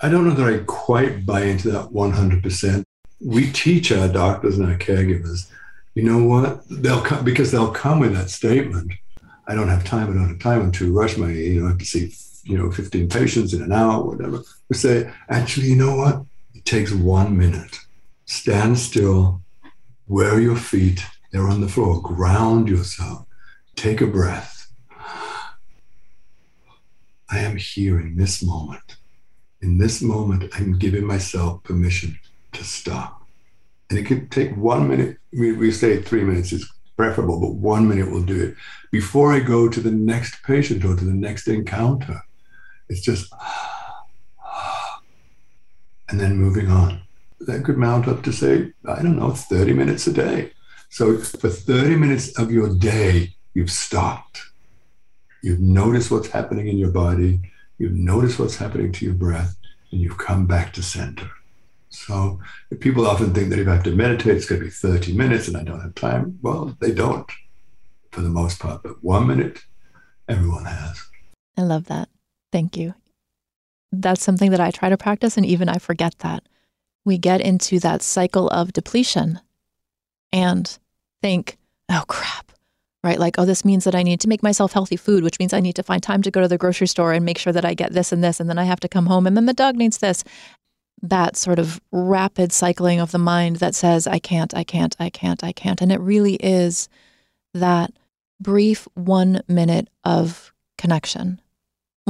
i 0.02 0.10
don't 0.10 0.28
know 0.28 0.34
that 0.34 0.54
i 0.54 0.58
quite 0.65 1.26
buy 1.26 1.41
into 1.43 1.69
that 1.69 1.89
100% 1.89 2.84
we 3.22 3.52
teach 3.52 3.91
our 3.91 4.08
doctors 4.08 4.58
and 4.58 4.69
our 4.69 4.78
caregivers 4.78 5.50
you 5.95 6.04
know 6.04 6.24
what 6.24 6.62
they'll 6.69 7.02
come 7.02 7.24
because 7.24 7.52
they'll 7.52 7.72
come 7.72 8.00
with 8.00 8.13
that 8.13 8.30
statement 8.30 8.91
I 9.50 9.56
don't 9.56 9.67
have 9.67 9.84
time. 9.84 10.12
I 10.12 10.13
don't 10.13 10.30
have 10.30 10.39
time. 10.39 10.62
I'm 10.62 10.72
too 10.72 10.93
rushed. 10.93 11.17
My, 11.17 11.32
you 11.32 11.60
know, 11.60 11.65
I 11.65 11.69
have 11.69 11.80
to 11.80 11.86
see, 11.86 12.13
you 12.43 12.56
know, 12.56 12.72
15 12.72 13.10
patients 13.10 13.52
in 13.52 13.63
an 13.63 13.72
hour, 13.72 14.04
whatever. 14.04 14.43
We 14.69 14.78
say, 14.78 15.12
actually, 15.28 15.67
you 15.67 15.76
know 15.76 15.95
what? 15.95 16.24
It 16.54 16.65
takes 16.65 16.91
one 16.91 17.36
minute. 17.36 17.80
Stand 18.26 18.78
still. 18.78 19.41
wear 20.08 20.39
your 20.39 20.56
feet? 20.56 21.04
They're 21.32 21.48
on 21.48 21.62
the 21.62 21.70
floor. 21.70 22.02
Ground 22.02 22.70
yourself. 22.70 23.26
Take 23.76 24.02
a 24.02 24.08
breath. 24.08 24.72
I 27.32 27.39
am 27.39 27.58
here 27.58 28.00
in 28.00 28.18
this 28.18 28.44
moment. 28.44 28.98
In 29.62 29.78
this 29.78 30.02
moment, 30.02 30.52
I'm 30.56 30.80
giving 30.80 31.06
myself 31.06 31.63
permission 31.63 32.20
to 32.54 32.63
stop. 32.63 33.24
And 33.89 34.00
it 34.00 34.06
could 34.06 34.32
take 34.32 34.56
one 34.56 34.88
minute. 34.88 35.18
We, 35.32 35.52
we 35.52 35.72
say 35.72 36.02
three 36.02 36.24
minutes 36.24 36.52
is 36.52 36.72
preferable, 36.98 37.39
but 37.39 37.54
one 37.54 37.88
minute 37.88 38.12
will 38.12 38.24
do 38.24 38.44
it. 38.44 38.56
Before 38.92 39.32
I 39.32 39.39
go 39.39 39.70
to 39.70 39.80
the 39.80 39.92
next 39.92 40.44
patient 40.44 40.84
or 40.84 40.96
to 40.96 41.06
the 41.06 41.13
next 41.13 41.48
encounter, 41.48 42.22
it's 42.88 43.02
just, 43.02 43.32
and 46.10 46.20
then 46.20 46.38
moving 46.38 46.70
on. 46.70 47.02
That 47.42 47.63
could 47.63 47.78
mount 47.78 48.08
up 48.08 48.24
to 48.24 48.34
say, 48.34 48.74
I 48.86 49.02
don't 49.02 49.18
know, 49.18 49.32
30 49.32 49.74
minutes 49.74 50.08
a 50.08 50.13
day. 50.13 50.52
So 50.89 51.17
for 51.17 51.49
30 51.49 51.95
minutes 51.95 52.38
of 52.38 52.52
your 52.52 52.73
day, 52.75 53.36
you've 53.54 53.71
stopped. 53.71 54.41
You've 55.41 55.60
noticed 55.60 56.12
what's 56.12 56.30
happening 56.30 56.67
in 56.67 56.78
your 56.78 56.91
body. 56.91 57.39
You've 57.78 57.93
noticed 57.93 58.39
what's 58.39 58.58
happening 58.58 58.91
to 58.93 59.06
your 59.06 59.13
breath, 59.13 59.56
and 59.91 60.02
you've 60.02 60.17
come 60.17 60.45
back 60.45 60.73
to 60.73 60.84
center. 60.84 61.30
So 61.89 62.39
people 62.80 63.08
often 63.08 63.34
think 63.34 63.49
that 63.49 63.60
if 63.60 63.67
I 63.67 63.75
have 63.75 63.84
to 63.84 63.95
meditate, 63.95 64.36
it's 64.36 64.45
going 64.45 64.62
to 64.62 64.65
be 64.65 64.71
30 64.71 65.15
minutes 65.15 65.47
and 65.47 65.58
I 65.58 65.63
don't 65.63 65.82
have 65.82 65.95
time. 65.95 66.38
Well, 66.41 66.75
they 66.80 66.91
don't 66.91 67.30
for 68.12 68.21
the 68.21 68.30
most 68.30 68.60
part, 68.60 68.84
but 68.84 69.04
one 69.04 69.28
minute, 69.28 69.60
everyone 70.28 70.65
has. 70.65 71.02
I 71.58 71.62
love 71.62 71.86
that. 71.86 72.10
Thank 72.52 72.75
you. 72.78 72.95
That's 73.91 74.23
something 74.23 74.52
that 74.52 74.60
I 74.60 74.71
try 74.71 74.89
to 74.89 74.97
practice, 74.97 75.38
and 75.38 75.45
even 75.45 75.69
I 75.69 75.78
forget 75.78 76.15
that. 76.19 76.43
We 77.06 77.17
get 77.17 77.41
into 77.41 77.80
that 77.80 78.02
cycle 78.02 78.47
of 78.49 78.73
depletion 78.73 79.39
and 80.32 80.78
think, 81.22 81.58
oh 81.89 82.04
crap, 82.08 82.52
right? 83.04 83.20
Like, 83.20 83.36
oh, 83.38 83.46
this 83.46 83.65
means 83.65 83.84
that 83.84 83.96
I 83.96 84.04
need 84.04 84.20
to 84.22 84.30
make 84.30 84.44
myself 84.44 84.74
healthy 84.74 84.96
food, 84.96 85.24
which 85.24 85.39
means 85.39 85.54
I 85.54 85.60
need 85.60 85.76
to 85.76 85.84
find 85.84 86.02
time 86.02 86.22
to 86.24 86.32
go 86.32 86.42
to 86.42 86.48
the 86.48 86.58
grocery 86.58 86.88
store 86.88 87.13
and 87.13 87.26
make 87.26 87.38
sure 87.38 87.54
that 87.54 87.65
I 87.65 87.74
get 87.74 87.94
this 87.94 88.12
and 88.12 88.24
this. 88.24 88.39
And 88.39 88.50
then 88.50 88.60
I 88.60 88.65
have 88.65 88.80
to 88.82 88.89
come 88.89 89.06
home 89.06 89.26
and 89.26 89.36
then 89.36 89.46
the 89.46 89.54
dog 89.54 89.76
needs 89.76 90.00
this. 90.00 90.24
That 91.02 91.38
sort 91.38 91.60
of 91.60 91.80
rapid 91.92 92.52
cycling 92.52 93.00
of 93.00 93.12
the 93.12 93.18
mind 93.18 93.58
that 93.58 93.74
says, 93.74 94.06
I 94.06 94.20
can't, 94.20 94.54
I 94.54 94.63
can't, 94.63 94.96
I 95.00 95.10
can't, 95.10 95.44
I 95.44 95.54
can't. 95.54 95.82
And 95.82 95.92
it 95.92 96.00
really 96.02 96.36
is 96.36 96.89
that 97.54 97.92
brief 98.42 98.88
one 98.96 99.42
minute 99.48 99.89
of 100.04 100.54
connection. 100.78 101.39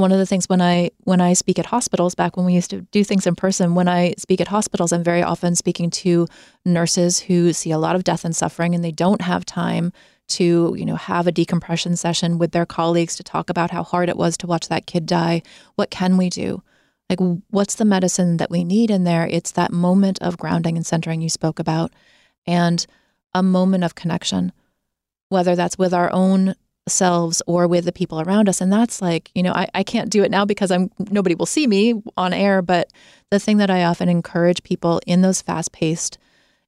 One 0.00 0.12
of 0.12 0.18
the 0.18 0.26
things 0.26 0.48
when 0.48 0.62
I 0.62 0.90
when 1.00 1.20
I 1.20 1.34
speak 1.34 1.58
at 1.58 1.66
hospitals 1.66 2.14
back 2.14 2.36
when 2.36 2.46
we 2.46 2.54
used 2.54 2.70
to 2.70 2.80
do 2.80 3.04
things 3.04 3.26
in 3.26 3.36
person 3.36 3.74
when 3.74 3.86
I 3.86 4.14
speak 4.16 4.40
at 4.40 4.48
hospitals 4.48 4.92
I'm 4.92 5.04
very 5.04 5.22
often 5.22 5.54
speaking 5.54 5.90
to 5.90 6.26
nurses 6.64 7.20
who 7.20 7.52
see 7.52 7.70
a 7.70 7.78
lot 7.78 7.96
of 7.96 8.04
death 8.04 8.24
and 8.24 8.34
suffering 8.34 8.74
and 8.74 8.82
they 8.82 8.92
don't 8.92 9.20
have 9.20 9.44
time 9.44 9.92
to 10.28 10.74
you 10.76 10.86
know 10.86 10.96
have 10.96 11.26
a 11.26 11.32
decompression 11.32 11.96
session 11.96 12.38
with 12.38 12.52
their 12.52 12.64
colleagues 12.64 13.14
to 13.16 13.22
talk 13.22 13.50
about 13.50 13.70
how 13.70 13.82
hard 13.82 14.08
it 14.08 14.16
was 14.16 14.38
to 14.38 14.46
watch 14.46 14.68
that 14.68 14.86
kid 14.86 15.04
die. 15.04 15.42
What 15.74 15.90
can 15.90 16.16
we 16.16 16.30
do? 16.30 16.62
Like 17.10 17.20
what's 17.50 17.74
the 17.74 17.84
medicine 17.84 18.38
that 18.38 18.50
we 18.50 18.64
need 18.64 18.90
in 18.90 19.04
there? 19.04 19.26
It's 19.26 19.52
that 19.52 19.70
moment 19.70 20.18
of 20.22 20.38
grounding 20.38 20.76
and 20.76 20.86
centering 20.86 21.20
you 21.20 21.28
spoke 21.28 21.58
about 21.58 21.92
and 22.46 22.86
a 23.34 23.42
moment 23.42 23.84
of 23.84 23.94
connection 23.94 24.52
whether 25.30 25.54
that's 25.54 25.78
with 25.78 25.94
our 25.94 26.12
own 26.12 26.54
selves 26.90 27.42
or 27.46 27.66
with 27.66 27.84
the 27.84 27.92
people 27.92 28.20
around 28.20 28.48
us 28.48 28.60
and 28.60 28.72
that's 28.72 29.00
like 29.00 29.30
you 29.34 29.42
know 29.42 29.52
I, 29.52 29.68
I 29.74 29.82
can't 29.82 30.10
do 30.10 30.22
it 30.22 30.30
now 30.30 30.44
because 30.44 30.70
i'm 30.70 30.90
nobody 31.10 31.34
will 31.34 31.46
see 31.46 31.66
me 31.66 32.02
on 32.16 32.32
air 32.32 32.62
but 32.62 32.92
the 33.30 33.38
thing 33.38 33.58
that 33.58 33.70
i 33.70 33.84
often 33.84 34.08
encourage 34.08 34.62
people 34.62 35.00
in 35.06 35.22
those 35.22 35.42
fast-paced 35.42 36.18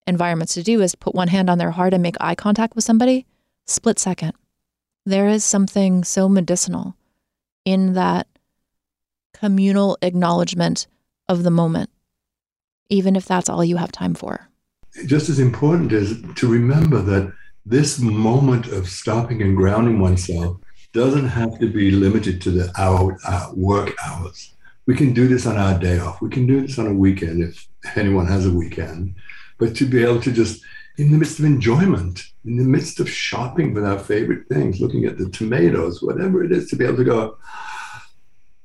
environments 0.07 0.55
to 0.55 0.63
do 0.63 0.81
is 0.81 0.95
put 0.95 1.15
one 1.15 1.29
hand 1.29 1.49
on 1.49 1.59
their 1.59 1.71
heart 1.71 1.95
and 1.95 2.03
make 2.03 2.17
eye 2.21 2.35
contact 2.35 2.75
with 2.75 2.85
somebody 2.85 3.27
split 3.67 3.99
second. 3.99 4.33
There 5.05 5.29
is 5.29 5.45
something 5.45 6.05
so 6.05 6.29
medicinal 6.29 6.95
in 7.65 7.95
that 7.95 8.27
communal 9.35 9.97
acknowledgement 10.03 10.87
of 11.29 11.43
the 11.43 11.51
moment, 11.51 11.91
even 12.89 13.17
if 13.17 13.25
that's 13.25 13.49
all 13.49 13.65
you 13.65 13.77
have 13.77 13.93
time 13.93 14.15
for. 14.15 14.49
Just 15.07 15.29
as 15.29 15.39
important 15.39 15.93
is 15.93 16.23
to 16.37 16.47
remember 16.47 17.01
that 17.01 17.33
this 17.64 17.98
moment 17.98 18.66
of 18.66 18.88
stopping 18.88 19.42
and 19.42 19.57
grounding 19.57 20.01
oneself 20.01 20.59
doesn't 20.92 21.29
have 21.29 21.59
to 21.59 21.66
be 21.66 21.90
limited 21.90 22.40
to 22.42 22.51
the 22.51 22.72
hour, 22.79 23.18
uh, 23.27 23.51
work 23.55 23.94
hours. 24.05 24.55
We 24.87 24.96
can 24.96 25.12
do 25.12 25.29
this 25.29 25.46
on 25.46 25.57
our 25.57 25.79
day 25.79 25.98
off. 25.98 26.20
We 26.20 26.29
can 26.29 26.46
do 26.46 26.61
this 26.61 26.79
on 26.79 26.87
a 26.88 26.94
weekend 26.94 27.42
if 27.42 27.68
anyone 27.96 28.27
has 28.27 28.46
a 28.46 28.53
weekend. 28.53 29.14
But 29.59 29.77
to 29.77 29.87
be 29.87 30.03
able 30.03 30.20
to 30.22 30.33
just 30.33 30.62
in 30.98 31.11
the 31.11 31.16
midst 31.16 31.38
of 31.38 31.44
enjoyment, 31.44 32.25
in 32.44 32.57
the 32.57 32.64
midst 32.64 33.01
of 33.01 33.09
shopping 33.09 33.72
with 33.72 33.85
our 33.85 33.98
favorite 33.98 34.46
things, 34.48 34.81
looking 34.81 35.05
at 35.05 35.16
the 35.16 35.31
tomatoes, 35.31 36.03
whatever 36.03 36.44
it 36.44 36.53
is, 36.53 36.68
to 36.68 36.77
be 36.77 36.85
able 36.85 36.98
to 36.98 37.05
go, 37.05 37.38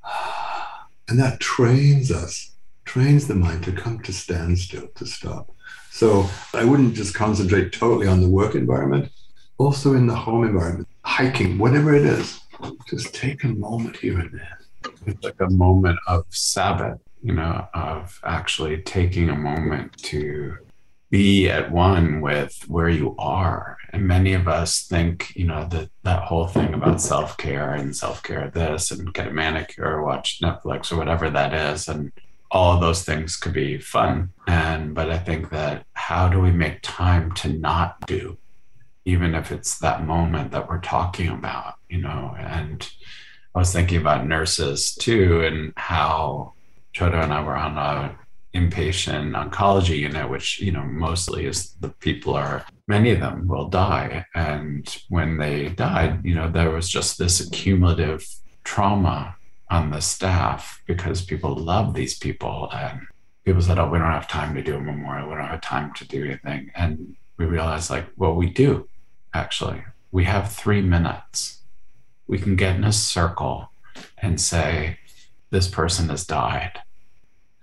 and 1.07 1.19
that 1.19 1.39
trains 1.39 2.11
us, 2.11 2.51
trains 2.83 3.27
the 3.27 3.35
mind 3.35 3.63
to 3.63 3.71
come 3.71 3.99
to 3.99 4.11
standstill, 4.11 4.87
to 4.95 5.05
stop. 5.05 5.51
So 5.91 6.29
I 6.53 6.63
wouldn't 6.63 6.93
just 6.93 7.15
concentrate 7.15 7.71
totally 7.71 8.07
on 8.07 8.21
the 8.21 8.29
work 8.29 8.55
environment, 8.55 9.11
also 9.57 9.93
in 9.93 10.05
the 10.05 10.15
home 10.15 10.43
environment, 10.43 10.87
hiking, 11.03 11.57
whatever 11.57 11.95
it 11.95 12.05
is, 12.05 12.39
just 12.87 13.13
take 13.13 13.43
a 13.43 13.47
moment 13.47 13.97
here 13.97 14.19
and 14.19 14.31
there. 14.31 14.59
It's 15.05 15.23
like 15.23 15.39
a 15.39 15.49
moment 15.49 15.99
of 16.07 16.25
Sabbath, 16.29 16.99
you 17.23 17.33
know, 17.33 17.67
of 17.73 18.19
actually 18.23 18.81
taking 18.83 19.29
a 19.29 19.35
moment 19.35 19.97
to 20.03 20.57
be 21.09 21.49
at 21.49 21.71
one 21.71 22.21
with 22.21 22.63
where 22.67 22.89
you 22.89 23.15
are. 23.17 23.77
And 23.93 24.07
many 24.07 24.33
of 24.33 24.47
us 24.47 24.83
think, 24.83 25.35
you 25.35 25.45
know, 25.45 25.67
that 25.69 25.89
that 26.03 26.23
whole 26.23 26.47
thing 26.47 26.73
about 26.73 27.01
self 27.01 27.37
care 27.37 27.73
and 27.73 27.95
self 27.95 28.21
care 28.23 28.49
this 28.49 28.91
and 28.91 29.13
get 29.13 29.27
a 29.27 29.31
manicure 29.31 30.03
watch 30.03 30.41
Netflix 30.41 30.91
or 30.91 30.97
whatever 30.97 31.29
that 31.29 31.53
is. 31.53 31.87
And 31.87 32.11
all 32.51 32.75
of 32.75 32.81
those 32.81 33.03
things 33.03 33.35
could 33.35 33.53
be 33.53 33.77
fun. 33.77 34.31
And, 34.47 34.93
but 34.93 35.09
I 35.09 35.17
think 35.17 35.49
that 35.49 35.85
how 35.93 36.29
do 36.29 36.39
we 36.39 36.51
make 36.51 36.79
time 36.81 37.31
to 37.33 37.49
not 37.49 38.05
do, 38.07 38.37
even 39.05 39.35
if 39.35 39.51
it's 39.51 39.79
that 39.79 40.05
moment 40.05 40.51
that 40.51 40.69
we're 40.69 40.79
talking 40.79 41.29
about, 41.29 41.75
you 41.89 42.01
know? 42.01 42.35
And 42.37 42.89
I 43.55 43.59
was 43.59 43.73
thinking 43.73 43.99
about 43.99 44.27
nurses 44.27 44.93
too 44.95 45.41
and 45.41 45.73
how 45.75 46.53
Chodo 46.93 47.23
and 47.23 47.33
I 47.33 47.43
were 47.43 47.55
on 47.55 47.77
a 47.77 48.17
inpatient 48.57 49.33
oncology 49.35 49.99
unit, 49.99 50.29
which 50.29 50.59
you 50.59 50.71
know 50.71 50.83
mostly 50.83 51.45
is 51.45 51.73
the 51.79 51.89
people 51.89 52.33
are 52.33 52.65
many 52.87 53.11
of 53.11 53.19
them 53.19 53.47
will 53.47 53.69
die, 53.69 54.25
and 54.35 55.03
when 55.09 55.37
they 55.37 55.69
died, 55.69 56.25
you 56.25 56.33
know 56.33 56.49
there 56.49 56.71
was 56.71 56.89
just 56.89 57.17
this 57.17 57.39
accumulative 57.39 58.25
trauma 58.63 59.35
on 59.69 59.91
the 59.91 60.01
staff 60.01 60.81
because 60.85 61.21
people 61.21 61.55
love 61.55 61.93
these 61.93 62.17
people 62.17 62.69
and 62.73 63.01
people 63.45 63.61
said, 63.61 63.79
"Oh, 63.79 63.89
we 63.89 63.97
don't 63.97 64.11
have 64.11 64.27
time 64.27 64.55
to 64.55 64.61
do 64.61 64.75
a 64.75 64.79
memorial. 64.81 65.29
We 65.29 65.35
don't 65.35 65.47
have 65.47 65.61
time 65.61 65.93
to 65.95 66.07
do 66.07 66.25
anything," 66.25 66.71
and 66.75 67.15
we 67.37 67.45
realized 67.45 67.89
like, 67.89 68.07
well, 68.17 68.33
we 68.33 68.49
do 68.49 68.87
actually. 69.33 69.83
We 70.11 70.23
have 70.25 70.51
three 70.51 70.81
minutes. 70.81 71.61
We 72.27 72.39
can 72.39 72.55
get 72.55 72.75
in 72.75 72.83
a 72.83 72.91
circle 72.91 73.71
and 74.17 74.39
say, 74.41 74.99
"This 75.49 75.67
person 75.67 76.09
has 76.09 76.25
died." 76.25 76.81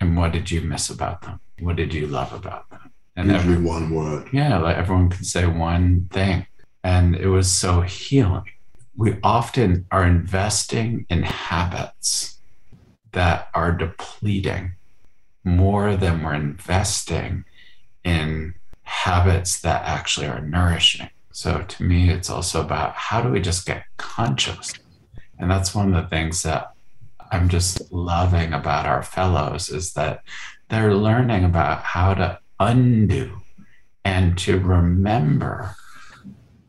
And 0.01 0.17
what 0.17 0.33
did 0.33 0.51
you 0.51 0.61
miss 0.61 0.91
about 0.91 1.23
them? 1.23 1.41
What 1.61 1.77
did 1.77 1.95
you 1.95 2.07
love 2.07 2.33
about 2.33 2.69
them? 2.71 2.91
And 3.17 3.31
every 3.31 3.57
one 3.57 3.91
word. 3.91 4.29
Yeah, 4.33 4.59
like 4.59 4.77
everyone 4.77 5.09
can 5.09 5.25
say 5.25 5.47
one 5.47 6.09
thing. 6.11 6.47
And 6.83 7.15
it 7.15 7.29
was 7.29 7.51
so 7.51 7.81
healing. 7.81 8.51
We 8.97 9.19
often 9.23 9.87
are 9.91 10.07
investing 10.07 11.07
in 11.09 11.23
habits 11.23 12.39
that 13.13 13.49
are 13.55 13.73
depleting 13.73 14.75
more 15.45 15.97
than 15.97 16.23
we're 16.23 16.35
investing 16.35 17.45
in 18.05 18.55
habits 18.83 19.61
that 19.61 19.83
actually 19.85 20.27
are 20.27 20.41
nourishing. 20.41 21.09
So 21.33 21.63
to 21.63 21.83
me, 21.83 22.11
it's 22.11 22.31
also 22.31 22.61
about 22.61 22.95
how 22.95 23.21
do 23.21 23.31
we 23.31 23.41
just 23.41 23.67
get 23.67 23.85
conscious? 23.97 24.73
And 25.39 25.51
that's 25.51 25.75
one 25.75 25.93
of 25.93 26.03
the 26.03 26.09
things 26.09 26.43
that 26.45 26.73
I'm 27.33 27.49
just 27.49 27.93
loving 27.93 28.53
about 28.53 28.87
our 28.87 29.03
fellows 29.03 29.69
is 29.69 29.95
that 29.95 30.23
they're 30.69 30.95
learning 30.95 31.45
about 31.45 31.83
how 31.83 32.15
to 32.15 32.39
undo 32.61 33.41
and 34.05 34.39
to 34.39 34.59
remember 34.59 35.75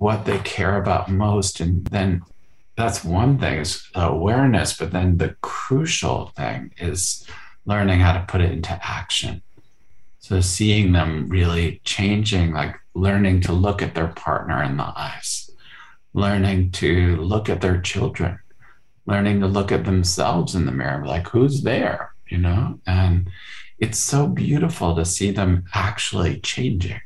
what 0.05 0.25
they 0.25 0.39
care 0.39 0.77
about 0.77 1.09
most. 1.09 1.59
And 1.59 1.85
then 1.87 2.21
that's 2.77 3.03
one 3.03 3.39
thing 3.39 3.59
is 3.59 3.87
awareness, 3.95 4.77
but 4.77 4.91
then 4.91 5.17
the 5.17 5.35
crucial 5.41 6.31
thing 6.35 6.71
is 6.77 7.27
learning 7.65 7.99
how 7.99 8.13
to 8.13 8.25
put 8.27 8.41
it 8.41 8.51
into 8.51 8.79
action. 8.83 9.41
So 10.19 10.41
seeing 10.41 10.91
them 10.91 11.27
really 11.29 11.81
changing, 11.83 12.53
like 12.53 12.75
learning 12.93 13.41
to 13.41 13.53
look 13.53 13.81
at 13.81 13.95
their 13.95 14.09
partner 14.09 14.63
in 14.63 14.77
the 14.77 14.91
eyes, 14.95 15.49
learning 16.13 16.71
to 16.71 17.17
look 17.17 17.49
at 17.49 17.61
their 17.61 17.81
children 17.81 18.39
learning 19.05 19.39
to 19.39 19.47
look 19.47 19.71
at 19.71 19.85
themselves 19.85 20.55
in 20.55 20.65
the 20.65 20.71
mirror, 20.71 21.05
like 21.05 21.27
who's 21.29 21.61
there, 21.61 22.13
you 22.27 22.37
know? 22.37 22.79
And 22.87 23.29
it's 23.79 23.99
so 23.99 24.27
beautiful 24.27 24.95
to 24.95 25.05
see 25.05 25.31
them 25.31 25.65
actually 25.73 26.39
changing. 26.39 27.01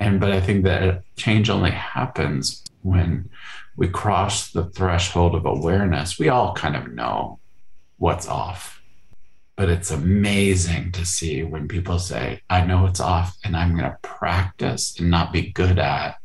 And 0.00 0.20
but 0.20 0.32
I 0.32 0.40
think 0.40 0.64
that 0.64 1.02
change 1.16 1.50
only 1.50 1.70
happens 1.72 2.64
when 2.82 3.28
we 3.76 3.88
cross 3.88 4.50
the 4.50 4.64
threshold 4.64 5.34
of 5.34 5.46
awareness. 5.46 6.18
We 6.18 6.28
all 6.28 6.54
kind 6.54 6.76
of 6.76 6.92
know 6.92 7.38
what's 7.96 8.28
off. 8.28 8.80
But 9.56 9.68
it's 9.68 9.90
amazing 9.90 10.92
to 10.92 11.04
see 11.04 11.42
when 11.42 11.66
people 11.66 11.98
say, 11.98 12.42
I 12.48 12.64
know 12.64 12.86
it's 12.86 13.00
off 13.00 13.36
and 13.42 13.56
I'm 13.56 13.76
going 13.76 13.90
to 13.90 13.98
practice 14.02 14.98
and 15.00 15.10
not 15.10 15.32
be 15.32 15.50
good 15.50 15.80
at 15.80 16.16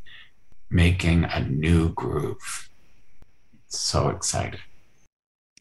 making 0.70 1.24
a 1.24 1.40
new 1.40 1.92
groove. 1.94 2.70
It's 3.66 3.80
so 3.80 4.08
exciting. 4.08 4.60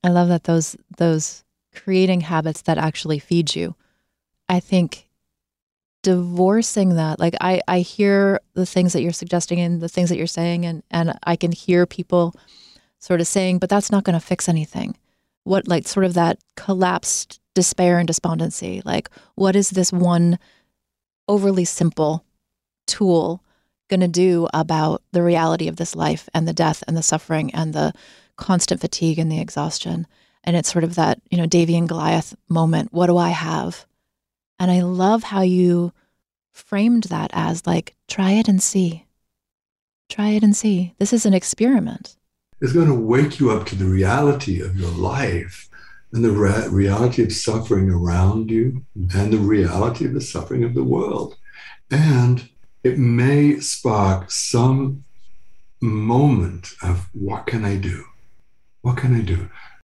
I 0.04 0.10
love 0.10 0.28
that 0.28 0.44
those 0.44 0.76
those 0.98 1.44
creating 1.74 2.22
habits 2.22 2.62
that 2.64 2.78
actually 2.78 3.20
feed 3.20 3.56
you. 3.56 3.76
I 4.50 4.60
think 4.60 5.08
divorcing 6.04 6.96
that 6.96 7.20
like 7.20 7.34
I 7.42 7.62
I 7.68 7.80
hear 7.80 8.40
the 8.54 8.66
things 8.66 8.94
that 8.94 9.02
you're 9.02 9.12
suggesting 9.12 9.60
and 9.60 9.82
the 9.82 9.90
things 9.90 10.10
that 10.10 10.18
you're 10.18 10.28
saying 10.28 10.66
and 10.66 10.84
and 10.92 11.18
I 11.24 11.36
can 11.36 11.52
hear 11.52 11.86
people 11.86 12.36
sort 13.00 13.22
of 13.22 13.28
saying 13.28 13.58
but 13.58 13.70
that's 13.70 13.92
not 13.92 14.04
going 14.04 14.20
to 14.20 14.26
fix 14.26 14.48
anything. 14.48 14.98
What 15.46 15.68
like 15.68 15.88
sort 15.88 16.06
of 16.06 16.14
that 16.14 16.38
collapsed 16.56 17.40
despair 17.56 17.98
and 17.98 18.08
despondency. 18.08 18.82
Like 18.86 19.10
what 19.36 19.56
is 19.56 19.72
this 19.72 19.92
one 19.92 20.38
overly 21.28 21.66
simple 21.66 22.26
tool 22.86 23.42
going 23.90 24.02
to 24.02 24.08
do 24.08 24.48
about 24.54 25.02
the 25.14 25.24
reality 25.24 25.68
of 25.68 25.78
this 25.78 25.96
life 25.96 26.28
and 26.34 26.48
the 26.48 26.54
death 26.54 26.84
and 26.88 26.98
the 26.98 27.04
suffering 27.04 27.54
and 27.56 27.74
the 27.74 27.94
constant 28.36 28.82
fatigue 28.82 29.20
and 29.20 29.32
the 29.32 29.40
exhaustion? 29.40 30.06
And 30.44 30.58
it's 30.58 30.72
sort 30.72 30.84
of 30.84 30.96
that, 30.96 31.22
you 31.32 31.38
know, 31.38 31.46
Davy 31.46 31.78
and 31.78 31.88
Goliath 31.88 32.36
moment. 32.50 32.92
What 32.92 33.08
do 33.08 33.16
I 33.16 33.30
have? 33.30 33.86
And 34.60 34.72
I 34.72 34.82
love 34.82 35.24
how 35.24 35.42
you 35.42 35.94
framed 36.52 37.04
that 37.06 37.32
as 37.34 37.66
like, 37.66 37.96
try 38.08 38.32
it 38.32 38.48
and 38.48 38.62
see. 38.62 39.06
Try 40.10 40.30
it 40.30 40.44
and 40.44 40.56
see. 40.56 40.94
This 41.00 41.14
is 41.14 41.26
an 41.26 41.34
experiment. 41.34 42.16
It's 42.62 42.74
going 42.74 42.88
to 42.88 42.94
wake 42.94 43.40
you 43.40 43.52
up 43.52 43.66
to 43.68 43.76
the 43.76 43.86
reality 43.86 44.62
of 44.62 44.80
your 44.80 44.92
life 44.92 45.68
and 46.14 46.24
the 46.24 46.32
re- 46.32 46.68
reality 46.70 47.24
of 47.24 47.34
suffering 47.34 47.90
around 47.90 48.52
you 48.52 48.86
and 48.96 49.34
the 49.34 49.40
reality 49.40 50.06
of 50.06 50.14
the 50.14 50.22
suffering 50.22 50.64
of 50.64 50.76
the 50.76 50.84
world. 50.84 51.36
And 51.90 52.48
it 52.84 52.98
may 52.98 53.60
spark 53.60 54.30
some 54.30 55.04
moment 55.82 56.76
of 56.82 57.10
what 57.14 57.48
can 57.48 57.66
I 57.66 57.76
do? 57.76 58.06
What 58.82 58.98
can 58.98 59.16
I 59.16 59.22
do? 59.22 59.50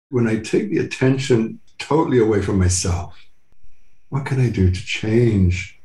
When 0.09 0.27
I 0.27 0.37
take 0.37 0.69
the 0.69 0.79
attention 0.79 1.59
totally 1.77 2.19
away 2.19 2.41
from 2.41 2.59
myself 2.59 3.15
what 4.09 4.25
can 4.25 4.39
I 4.39 4.49
do 4.49 4.71
to 4.71 4.85
change 4.85 5.79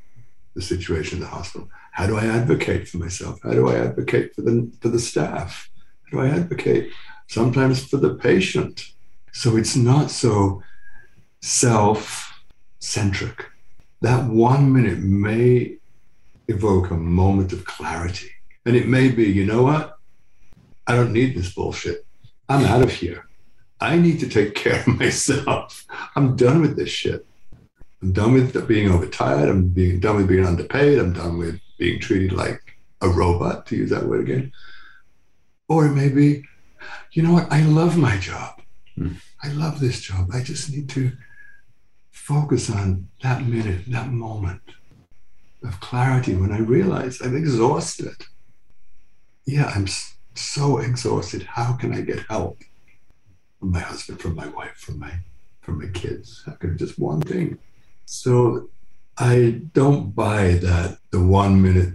the 0.54 0.62
situation 0.62 1.18
in 1.18 1.24
the 1.24 1.30
hospital? 1.30 1.68
How 1.92 2.06
do 2.06 2.16
I 2.16 2.26
advocate 2.26 2.88
for 2.88 2.98
myself? 2.98 3.40
How 3.42 3.52
do 3.52 3.68
I 3.68 3.76
advocate 3.76 4.34
for 4.34 4.42
the, 4.42 4.70
for 4.80 4.88
the 4.88 4.98
staff? 4.98 5.70
How 6.04 6.18
do 6.18 6.24
I 6.26 6.28
advocate 6.28 6.90
sometimes 7.28 7.84
for 7.84 7.98
the 7.98 8.14
patient? 8.14 8.84
So 9.32 9.56
it's 9.56 9.76
not 9.76 10.10
so 10.10 10.62
self 11.40 12.42
centric. 12.78 13.46
That 14.00 14.26
one 14.26 14.72
minute 14.72 14.98
may 14.98 15.76
evoke 16.48 16.90
a 16.90 16.96
moment 16.96 17.52
of 17.52 17.64
clarity. 17.64 18.30
And 18.66 18.76
it 18.76 18.88
may 18.88 19.08
be, 19.08 19.24
you 19.24 19.44
know 19.44 19.62
what? 19.62 19.98
I 20.86 20.94
don't 20.94 21.12
need 21.12 21.36
this 21.36 21.54
bullshit. 21.54 22.06
I'm 22.48 22.64
out 22.64 22.82
of 22.82 22.90
here. 22.90 23.26
I 23.80 23.96
need 23.96 24.20
to 24.20 24.28
take 24.28 24.54
care 24.54 24.80
of 24.80 24.86
myself. 25.00 25.86
I'm 26.16 26.36
done 26.36 26.60
with 26.60 26.76
this 26.76 26.90
shit. 26.90 27.26
I'm 28.04 28.12
done 28.12 28.34
with 28.34 28.68
being 28.68 28.90
overtired. 28.90 29.48
I'm 29.48 29.68
being 29.68 29.98
done 29.98 30.16
with 30.16 30.28
being 30.28 30.44
underpaid. 30.44 30.98
I'm 30.98 31.14
done 31.14 31.38
with 31.38 31.58
being 31.78 31.98
treated 31.98 32.32
like 32.32 32.60
a 33.00 33.08
robot, 33.08 33.64
to 33.66 33.76
use 33.76 33.88
that 33.88 34.04
word 34.04 34.20
again. 34.20 34.52
Or 35.68 35.86
it 35.86 35.94
may 35.94 36.10
be, 36.10 36.44
you 37.12 37.22
know 37.22 37.32
what? 37.32 37.50
I 37.50 37.62
love 37.62 37.96
my 37.96 38.18
job. 38.18 38.60
Mm. 38.98 39.16
I 39.42 39.48
love 39.52 39.80
this 39.80 40.02
job. 40.02 40.28
I 40.34 40.42
just 40.42 40.70
need 40.70 40.90
to 40.90 41.12
focus 42.10 42.68
on 42.68 43.08
that 43.22 43.42
minute, 43.46 43.86
that 43.88 44.10
moment 44.10 44.60
of 45.62 45.80
clarity 45.80 46.34
when 46.34 46.52
I 46.52 46.58
realize 46.58 47.22
I'm 47.22 47.34
exhausted. 47.34 48.26
Yeah, 49.46 49.72
I'm 49.74 49.86
so 50.34 50.76
exhausted. 50.76 51.44
How 51.44 51.72
can 51.72 51.94
I 51.94 52.02
get 52.02 52.26
help 52.28 52.58
from 53.58 53.70
my 53.70 53.80
husband, 53.80 54.20
from 54.20 54.34
my 54.34 54.48
wife, 54.48 54.76
from 54.76 54.98
my 54.98 55.12
from 55.62 55.78
my 55.78 55.88
kids? 55.88 56.42
How 56.44 56.52
can 56.52 56.76
just 56.76 56.98
one 56.98 57.22
thing? 57.22 57.58
So 58.06 58.68
I 59.16 59.62
don't 59.72 60.14
buy 60.14 60.54
that 60.54 60.98
the 61.10 61.20
one 61.20 61.62
minute 61.62 61.94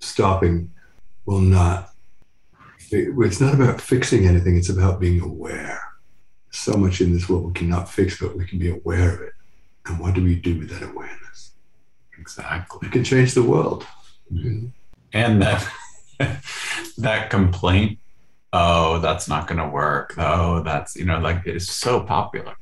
stopping 0.00 0.72
will 1.26 1.40
not. 1.40 1.90
It's 2.90 3.40
not 3.40 3.54
about 3.54 3.80
fixing 3.80 4.26
anything, 4.26 4.56
it's 4.56 4.68
about 4.68 5.00
being 5.00 5.20
aware. 5.20 5.80
So 6.50 6.74
much 6.74 7.00
in 7.00 7.12
this 7.12 7.28
world 7.28 7.46
we 7.46 7.52
cannot 7.52 7.88
fix, 7.88 8.20
but 8.20 8.36
we 8.36 8.46
can 8.46 8.58
be 8.58 8.70
aware 8.70 9.14
of 9.14 9.20
it. 9.22 9.32
And 9.86 9.98
what 9.98 10.14
do 10.14 10.22
we 10.22 10.36
do 10.36 10.58
with 10.58 10.70
that 10.70 10.88
awareness? 10.88 11.52
Exactly. 12.18 12.78
We 12.82 12.88
can 12.88 13.04
change 13.04 13.34
the 13.34 13.42
world. 13.42 13.86
Mm-hmm. 14.32 14.66
And 15.12 15.42
that 15.42 15.68
that 16.98 17.30
complaint, 17.30 17.98
oh, 18.52 19.00
that's 19.00 19.28
not 19.28 19.48
going 19.48 19.58
to 19.58 19.68
work. 19.68 20.14
Oh, 20.16 20.62
that's 20.62 20.94
you 20.96 21.04
know, 21.04 21.18
like 21.18 21.42
it's 21.46 21.70
so 21.70 22.00
popular 22.00 22.54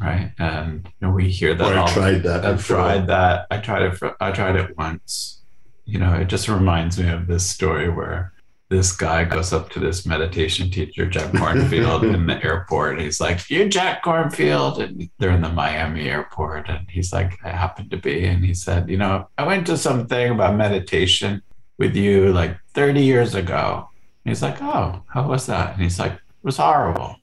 right? 0.00 0.32
And 0.38 0.84
you 0.84 1.06
know, 1.06 1.12
we 1.12 1.28
hear 1.28 1.54
that. 1.54 1.72
Or 1.72 1.78
I 1.78 1.92
tried 1.92 2.22
that. 2.24 2.44
I've 2.44 2.56
before. 2.56 2.76
tried 2.76 3.06
that. 3.08 3.46
I 3.50 3.58
tried 3.58 3.82
it. 3.82 3.96
For, 3.96 4.16
I 4.20 4.30
tried 4.30 4.56
it 4.56 4.76
once. 4.76 5.42
You 5.84 5.98
know, 5.98 6.14
it 6.14 6.28
just 6.28 6.48
reminds 6.48 6.98
me 6.98 7.08
of 7.08 7.26
this 7.26 7.46
story 7.46 7.88
where 7.88 8.32
this 8.68 8.92
guy 8.92 9.24
goes 9.24 9.52
up 9.52 9.70
to 9.70 9.80
this 9.80 10.04
meditation 10.04 10.70
teacher, 10.70 11.06
Jack 11.06 11.32
Kornfield, 11.32 12.02
in 12.14 12.26
the 12.26 12.44
airport. 12.44 13.00
He's 13.00 13.20
like, 13.20 13.48
"You, 13.50 13.68
Jack 13.68 14.04
Kornfield," 14.04 14.78
and 14.82 15.08
they're 15.18 15.30
in 15.30 15.40
the 15.40 15.48
Miami 15.48 16.08
airport, 16.08 16.68
and 16.68 16.88
he's 16.90 17.12
like, 17.12 17.38
"I 17.44 17.50
happen 17.50 17.88
to 17.90 17.96
be," 17.96 18.26
and 18.26 18.44
he 18.44 18.54
said, 18.54 18.90
"You 18.90 18.98
know, 18.98 19.28
I 19.38 19.46
went 19.46 19.66
to 19.68 19.76
something 19.76 20.32
about 20.32 20.56
meditation 20.56 21.42
with 21.78 21.96
you 21.96 22.32
like 22.32 22.58
30 22.74 23.02
years 23.02 23.34
ago." 23.34 23.88
And 24.24 24.30
he's 24.30 24.42
like, 24.42 24.60
"Oh, 24.60 25.02
how 25.08 25.26
was 25.26 25.46
that?" 25.46 25.74
And 25.74 25.82
he's 25.82 25.98
like, 25.98 26.12
"It 26.12 26.44
was 26.44 26.58
horrible. 26.58 27.16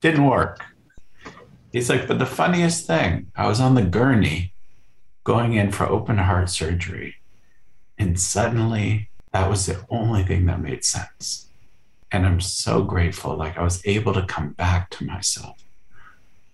Didn't 0.00 0.26
work." 0.26 0.64
He's 1.72 1.88
like, 1.88 2.08
but 2.08 2.18
the 2.18 2.26
funniest 2.26 2.86
thing, 2.86 3.30
I 3.36 3.46
was 3.46 3.60
on 3.60 3.74
the 3.74 3.82
gurney 3.82 4.52
going 5.24 5.54
in 5.54 5.70
for 5.70 5.86
open 5.86 6.18
heart 6.18 6.50
surgery. 6.50 7.16
And 7.98 8.18
suddenly 8.18 9.10
that 9.32 9.48
was 9.48 9.66
the 9.66 9.84
only 9.88 10.24
thing 10.24 10.46
that 10.46 10.60
made 10.60 10.84
sense. 10.84 11.48
And 12.10 12.26
I'm 12.26 12.40
so 12.40 12.82
grateful. 12.82 13.36
Like 13.36 13.56
I 13.56 13.62
was 13.62 13.80
able 13.84 14.12
to 14.14 14.26
come 14.26 14.50
back 14.50 14.90
to 14.90 15.04
myself. 15.04 15.58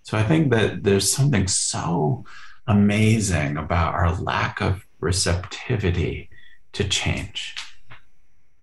So 0.03 0.17
I 0.17 0.23
think 0.23 0.51
that 0.51 0.83
there's 0.83 1.11
something 1.11 1.47
so 1.47 2.23
amazing 2.67 3.57
about 3.57 3.95
our 3.95 4.13
lack 4.15 4.61
of 4.61 4.85
receptivity 4.99 6.29
to 6.73 6.83
change. 6.87 7.55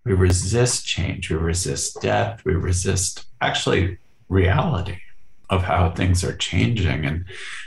We 0.04 0.12
resist 0.12 0.86
change, 0.86 1.30
we 1.30 1.36
resist 1.36 2.00
death, 2.00 2.44
we 2.44 2.54
resist 2.54 3.24
actually 3.40 3.98
reality 4.28 4.98
of 5.50 5.62
how 5.62 5.90
things 5.90 6.24
are 6.24 6.37
changing. 6.37 7.04
And 7.04 7.24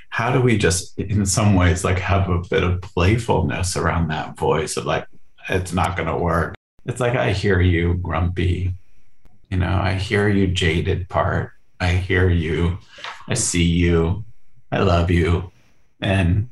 how 0.09 0.31
do 0.31 0.41
we 0.41 0.57
just 0.57 0.97
in 0.99 1.25
some 1.25 1.55
ways 1.55 1.83
like 1.83 1.99
have 1.99 2.29
a 2.29 2.41
bit 2.49 2.63
of 2.63 2.81
playfulness 2.81 3.75
around 3.75 4.07
that 4.09 4.37
voice 4.37 4.77
of 4.77 4.85
like 4.85 5.07
it's 5.49 5.73
not 5.73 5.95
going 5.95 6.07
to 6.07 6.17
work? 6.17 6.55
It's 6.85 6.99
like 6.99 7.15
i 7.15 7.33
hear 7.33 7.59
you 7.61 7.95
grumpy. 7.95 8.73
You 9.49 9.57
know 9.57 9.79
i 9.81 9.93
hear 9.93 10.27
you 10.27 10.47
jaded 10.47 11.09
part. 11.09 11.51
I 11.79 11.89
hear 11.89 12.29
you. 12.29 12.79
I 13.27 13.35
see 13.35 13.63
you. 13.63 14.25
I 14.71 14.79
love 14.79 15.11
you. 15.11 15.51
And 16.01 16.49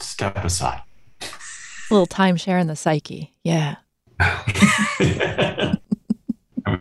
step 0.00 0.44
aside. 0.44 0.82
A 1.22 1.94
little 1.94 2.06
timeshare 2.06 2.60
in 2.60 2.66
the 2.66 2.76
psyche. 2.76 3.34
Yeah 3.44 3.76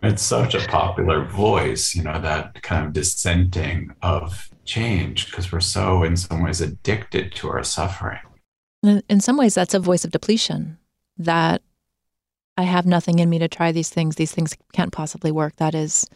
it's 0.10 0.24
such 0.24 0.56
a 0.56 0.68
popular 0.68 1.24
voice, 1.26 1.96
you 1.96 2.04
know, 2.04 2.20
that 2.20 2.62
kind 2.62 2.86
of 2.86 2.94
dissenting 2.94 3.94
of 4.02 4.50
change 4.66 5.28
because 5.28 5.52
we're 5.52 5.60
so, 5.60 6.04
in 6.04 6.18
some 6.18 6.44
ways, 6.44 6.62
addicted 6.62 7.32
to 7.36 7.50
our 7.50 7.64
suffering. 7.64 8.20
In 8.84 9.20
some 9.20 9.38
ways, 9.38 9.56
that's 9.56 9.74
a 9.74 9.80
voice 9.80 10.06
of 10.06 10.12
depletion 10.12 10.78
that 11.18 11.62
I 12.58 12.64
have 12.64 12.86
nothing 12.86 13.20
in 13.20 13.30
me 13.30 13.40
to 13.40 13.48
try 13.48 13.72
these 13.72 13.90
things. 13.90 14.16
These 14.16 14.32
things 14.32 14.56
can't 14.74 14.92
possibly 14.92 15.32
work. 15.32 15.56
That 15.58 15.76
is 15.76 16.10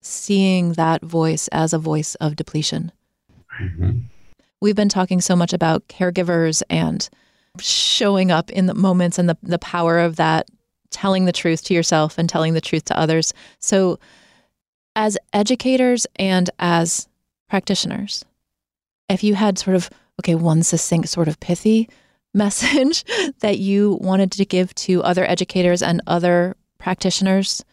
seeing 0.00 0.72
that 0.72 1.02
voice 1.02 1.48
as 1.48 1.72
a 1.72 1.78
voice 1.78 2.14
of 2.16 2.36
depletion. 2.36 2.92
Mm-hmm. 3.60 3.98
We've 4.60 4.76
been 4.76 4.88
talking 4.88 5.20
so 5.20 5.36
much 5.36 5.52
about 5.52 5.88
caregivers 5.88 6.62
and 6.70 7.08
showing 7.60 8.30
up 8.30 8.50
in 8.50 8.66
the 8.66 8.74
moments 8.74 9.18
and 9.18 9.28
the, 9.28 9.36
the 9.42 9.58
power 9.58 9.98
of 9.98 10.16
that 10.16 10.48
telling 10.90 11.24
the 11.24 11.32
truth 11.32 11.64
to 11.64 11.74
yourself 11.74 12.18
and 12.18 12.28
telling 12.28 12.54
the 12.54 12.60
truth 12.60 12.84
to 12.86 12.98
others. 12.98 13.32
So, 13.58 13.98
as 14.96 15.16
educators 15.32 16.06
and 16.16 16.50
as 16.58 17.08
practitioners, 17.48 18.24
if 19.08 19.22
you 19.22 19.34
had 19.34 19.58
sort 19.58 19.76
of, 19.76 19.90
okay, 20.20 20.34
one 20.34 20.62
succinct, 20.62 21.08
sort 21.08 21.28
of 21.28 21.40
pithy 21.40 21.88
message 22.34 23.04
that 23.40 23.58
you 23.58 23.98
wanted 24.00 24.30
to 24.32 24.44
give 24.44 24.74
to 24.74 25.02
other 25.02 25.28
educators 25.28 25.82
and 25.82 26.02
other 26.06 26.56
practitioners, 26.78 27.64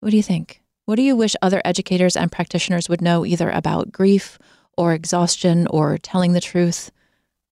what 0.00 0.10
do 0.10 0.16
you 0.16 0.22
think? 0.22 0.62
What 0.86 0.96
do 0.96 1.02
you 1.02 1.16
wish 1.16 1.34
other 1.42 1.60
educators 1.64 2.16
and 2.16 2.30
practitioners 2.30 2.88
would 2.88 3.00
know 3.00 3.26
either 3.26 3.50
about 3.50 3.92
grief 3.92 4.38
or 4.76 4.92
exhaustion 4.92 5.66
or 5.68 5.98
telling 5.98 6.32
the 6.32 6.40
truth? 6.40 6.90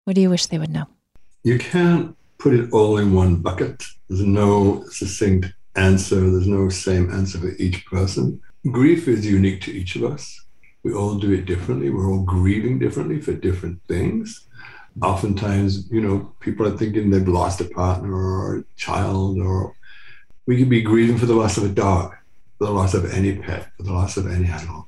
What 0.03 0.15
do 0.15 0.21
you 0.21 0.29
wish 0.29 0.47
they 0.47 0.59
would 0.59 0.69
know? 0.69 0.88
You 1.43 1.57
can't 1.57 2.15
put 2.42 2.54
it 2.56 2.74
all 2.74 2.98
in 2.98 3.14
one 3.14 3.36
bucket. 3.36 3.84
There's 4.10 4.22
no 4.22 4.84
succinct 4.89 5.54
answer. 5.76 6.20
There's 6.20 6.48
no 6.48 6.70
same 6.70 7.12
answer 7.12 7.38
for 7.38 7.52
each 7.60 7.86
person. 7.86 8.42
Grief 8.72 9.08
is 9.08 9.26
unique 9.26 9.62
to 9.62 9.72
each 9.72 9.96
of 9.96 10.04
us. 10.04 10.44
We 10.84 10.92
all 10.92 11.16
do 11.20 11.32
it 11.32 11.46
differently. 11.46 11.92
We're 11.92 12.10
all 12.10 12.24
grieving 12.24 12.80
differently 12.80 13.22
for 13.22 13.34
different 13.34 13.80
things. 13.88 14.48
Oftentimes, 15.04 15.89
you 15.92 16.02
know, 16.02 16.34
people 16.39 16.66
are 16.66 16.76
thinking 16.76 17.12
they've 17.12 17.28
lost 17.28 17.62
a 17.62 17.66
partner 17.66 18.12
or 18.12 18.58
a 18.58 18.64
child, 18.76 19.39
or 19.39 19.76
we 20.48 20.58
could 20.58 20.70
be 20.70 20.82
grieving 20.82 21.20
for 21.20 21.28
the 21.28 21.36
loss 21.36 21.58
of 21.58 21.64
a 21.64 21.70
dog, 21.70 22.16
for 22.58 22.66
the 22.66 22.72
loss 22.72 22.96
of 22.96 23.14
any 23.14 23.38
pet, 23.38 23.72
for 23.78 23.84
the 23.84 23.94
loss 23.94 24.18
of 24.18 24.26
any 24.26 24.48
animal. 24.48 24.88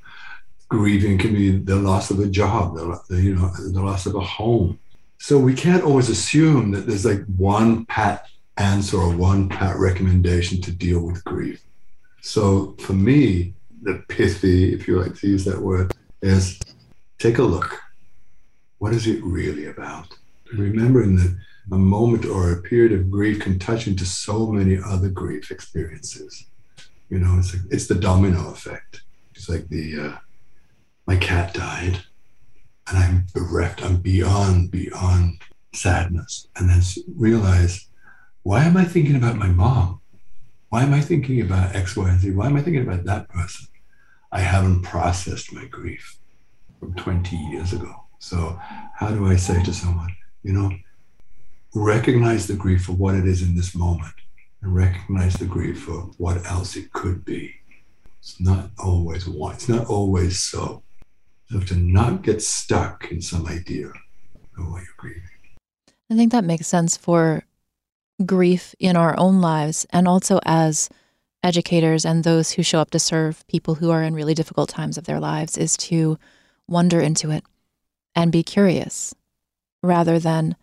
Grieving 0.70 1.20
can 1.20 1.34
be 1.34 1.52
the 1.52 1.76
loss 1.76 2.10
of 2.10 2.20
a 2.20 2.26
job, 2.26 2.76
the, 2.76 3.22
you 3.22 3.36
know, 3.36 3.52
the 3.72 3.82
loss 3.82 4.08
of 4.08 4.16
a 4.16 4.20
home. 4.20 4.80
So 5.18 5.38
we 5.38 5.54
can't 5.54 5.84
always 5.84 6.10
assume 6.10 6.72
that 6.72 6.86
there's 6.86 7.06
like 7.06 7.24
one 7.38 7.86
pat 7.86 8.28
answer 8.58 8.98
or 8.98 9.16
one 9.16 9.50
pat 9.50 9.78
recommendation 9.78 10.62
to 10.62 10.72
deal 10.72 11.00
with 11.00 11.24
grief. 11.24 11.64
So 12.22 12.76
for 12.80 12.94
me, 12.94 13.54
the 13.82 14.04
pithy, 14.08 14.74
if 14.74 14.88
you 14.88 15.00
like 15.00 15.16
to 15.20 15.28
use 15.28 15.46
that 15.46 15.62
word, 15.62 15.94
is 16.22 16.60
take 17.20 17.38
a 17.38 17.44
look. 17.44 17.80
What 18.78 18.94
is 18.94 19.08
it 19.08 19.24
really 19.24 19.68
about? 19.68 20.08
Remembering 20.54 21.16
that 21.18 21.38
a 21.72 21.78
moment 21.78 22.26
or 22.26 22.52
a 22.52 22.62
period 22.62 22.92
of 22.92 23.10
grief 23.10 23.40
can 23.40 23.58
touch 23.60 23.88
into 23.88 24.06
so 24.06 24.48
many 24.48 24.78
other 24.78 25.10
grief 25.10 25.52
experiences. 25.52 26.46
You 27.10 27.20
know, 27.20 27.38
it's 27.40 27.54
like, 27.54 27.64
it's 27.72 27.88
the 27.88 27.96
domino 27.96 28.52
effect. 28.52 29.02
It's 29.36 29.50
like 29.50 29.68
the 29.70 30.00
uh, 30.00 30.18
my 31.08 31.18
cat 31.18 31.54
died, 31.54 32.04
and 32.88 32.98
I'm 32.98 33.26
bereft. 33.34 33.84
I'm 33.84 33.98
beyond 33.98 34.72
beyond 34.72 35.40
sadness, 35.74 36.48
and 36.56 36.70
then 36.70 36.82
realize 37.16 37.88
why 38.44 38.66
am 38.66 38.78
I 38.78 38.84
thinking 38.84 39.16
about 39.16 39.38
my 39.38 39.48
mom? 39.48 40.02
Why 40.70 40.84
am 40.84 40.94
I 40.94 41.02
thinking 41.02 41.40
about 41.42 41.76
X, 41.76 41.96
Y, 41.96 42.10
and 42.10 42.20
Z? 42.20 42.32
Why 42.32 42.48
am 42.48 42.58
I 42.58 42.62
thinking 42.62 42.84
about 42.84 43.06
that 43.06 43.30
person? 43.30 43.68
I 44.32 44.40
haven't 44.40 44.82
processed 44.82 45.54
my 45.54 45.66
grief 45.66 46.18
from 46.80 46.96
20 46.96 47.36
years 47.36 47.74
ago. 47.74 48.04
So, 48.20 48.60
how 48.96 49.10
do 49.10 49.28
I 49.28 49.36
say 49.36 49.62
to 49.64 49.74
someone, 49.74 50.16
you 50.44 50.54
know, 50.54 50.72
recognize 51.76 52.48
the 52.48 52.56
grief 52.56 52.86
for 52.86 52.94
what 52.94 53.16
it 53.16 53.28
is 53.28 53.42
in 53.42 53.56
this 53.56 53.76
moment 53.76 54.14
and 54.62 54.74
recognize 54.74 55.36
the 55.36 55.46
grief 55.46 55.84
for 55.84 56.10
what 56.18 56.46
else 56.50 56.76
it 56.76 56.92
could 56.92 57.24
be? 57.24 57.54
It's 58.20 58.40
not 58.40 58.72
always 58.80 59.28
one, 59.28 59.54
it's 59.56 59.70
not 59.70 59.86
always 59.88 60.40
so. 60.40 60.82
To 61.54 61.76
not 61.76 62.24
get 62.24 62.42
stuck 62.42 63.12
in 63.12 63.22
some 63.22 63.46
idea 63.46 63.88
of 63.88 64.72
what 64.72 64.82
you're 64.82 64.98
grieving. 64.98 65.22
I 66.10 66.16
think 66.16 66.32
that 66.32 66.44
makes 66.44 66.66
sense 66.66 66.98
for 66.98 67.44
grief 68.26 68.74
in 68.80 68.96
our 68.96 69.18
own 69.20 69.40
lives 69.40 69.86
and 69.92 70.08
also 70.08 70.40
as 70.46 70.90
educators 71.44 72.06
and 72.06 72.24
those 72.24 72.52
who 72.52 72.64
show 72.64 72.80
up 72.80 72.90
to 72.92 73.00
serve 73.00 73.46
people 73.48 73.76
who 73.76 73.92
are 73.92 74.02
in 74.02 74.16
really 74.16 74.34
difficult 74.34 74.70
times 74.70 74.98
of 74.98 75.06
their 75.06 75.20
lives 75.20 75.56
is 75.58 75.78
to 75.78 76.18
wander 76.68 77.00
into 77.00 77.30
it 77.30 77.44
and 78.16 78.32
be 78.32 78.42
curious 78.42 79.14
rather 79.84 80.18
than 80.18 80.56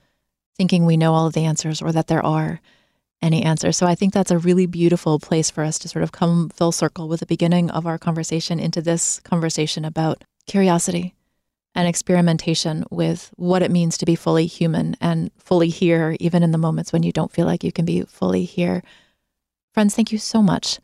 thinking 0.56 0.86
we 0.86 0.96
know 0.96 1.14
all 1.14 1.28
of 1.28 1.34
the 1.34 1.44
answers 1.44 1.80
or 1.80 1.92
that 1.92 2.08
there 2.08 2.24
are 2.24 2.60
any 3.22 3.42
answers. 3.42 3.76
So 3.76 3.86
I 3.86 3.94
think 3.94 4.12
that's 4.12 4.30
a 4.30 4.38
really 4.38 4.66
beautiful 4.66 5.18
place 5.18 5.50
for 5.50 5.62
us 5.62 5.78
to 5.80 5.88
sort 5.88 6.02
of 6.02 6.10
come 6.10 6.48
full 6.48 6.72
circle 6.72 7.08
with 7.08 7.20
the 7.20 7.26
beginning 7.26 7.70
of 7.70 7.86
our 7.86 7.98
conversation 7.98 8.58
into 8.58 8.80
this 8.82 9.20
conversation 9.20 9.84
about 9.84 10.24
curiosity 10.50 11.14
and 11.76 11.86
experimentation 11.86 12.84
with 12.90 13.30
what 13.36 13.62
it 13.62 13.70
means 13.70 13.96
to 13.96 14.04
be 14.04 14.16
fully 14.16 14.46
human 14.46 14.96
and 15.00 15.30
fully 15.38 15.68
here, 15.68 16.16
even 16.18 16.42
in 16.42 16.50
the 16.50 16.58
moments 16.58 16.92
when 16.92 17.04
you 17.04 17.12
don't 17.12 17.30
feel 17.30 17.46
like 17.46 17.62
you 17.62 17.70
can 17.70 17.84
be 17.84 18.02
fully 18.02 18.44
here. 18.44 18.82
Friends, 19.72 19.94
thank 19.94 20.10
you 20.10 20.18
so 20.18 20.42
much 20.42 20.80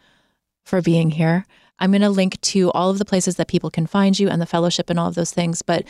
for 0.64 0.80
being 0.80 1.10
here. 1.10 1.44
I'm 1.80 1.90
going 1.90 2.02
to 2.02 2.10
link 2.10 2.40
to 2.42 2.70
all 2.70 2.90
of 2.90 2.98
the 2.98 3.04
places 3.04 3.34
that 3.36 3.48
people 3.48 3.68
can 3.68 3.88
find 3.88 4.16
you 4.16 4.28
and 4.28 4.40
the 4.40 4.46
fellowship 4.46 4.88
and 4.88 5.00
all 5.00 5.08
of 5.08 5.16
those 5.16 5.32
things. 5.32 5.62
But 5.62 5.82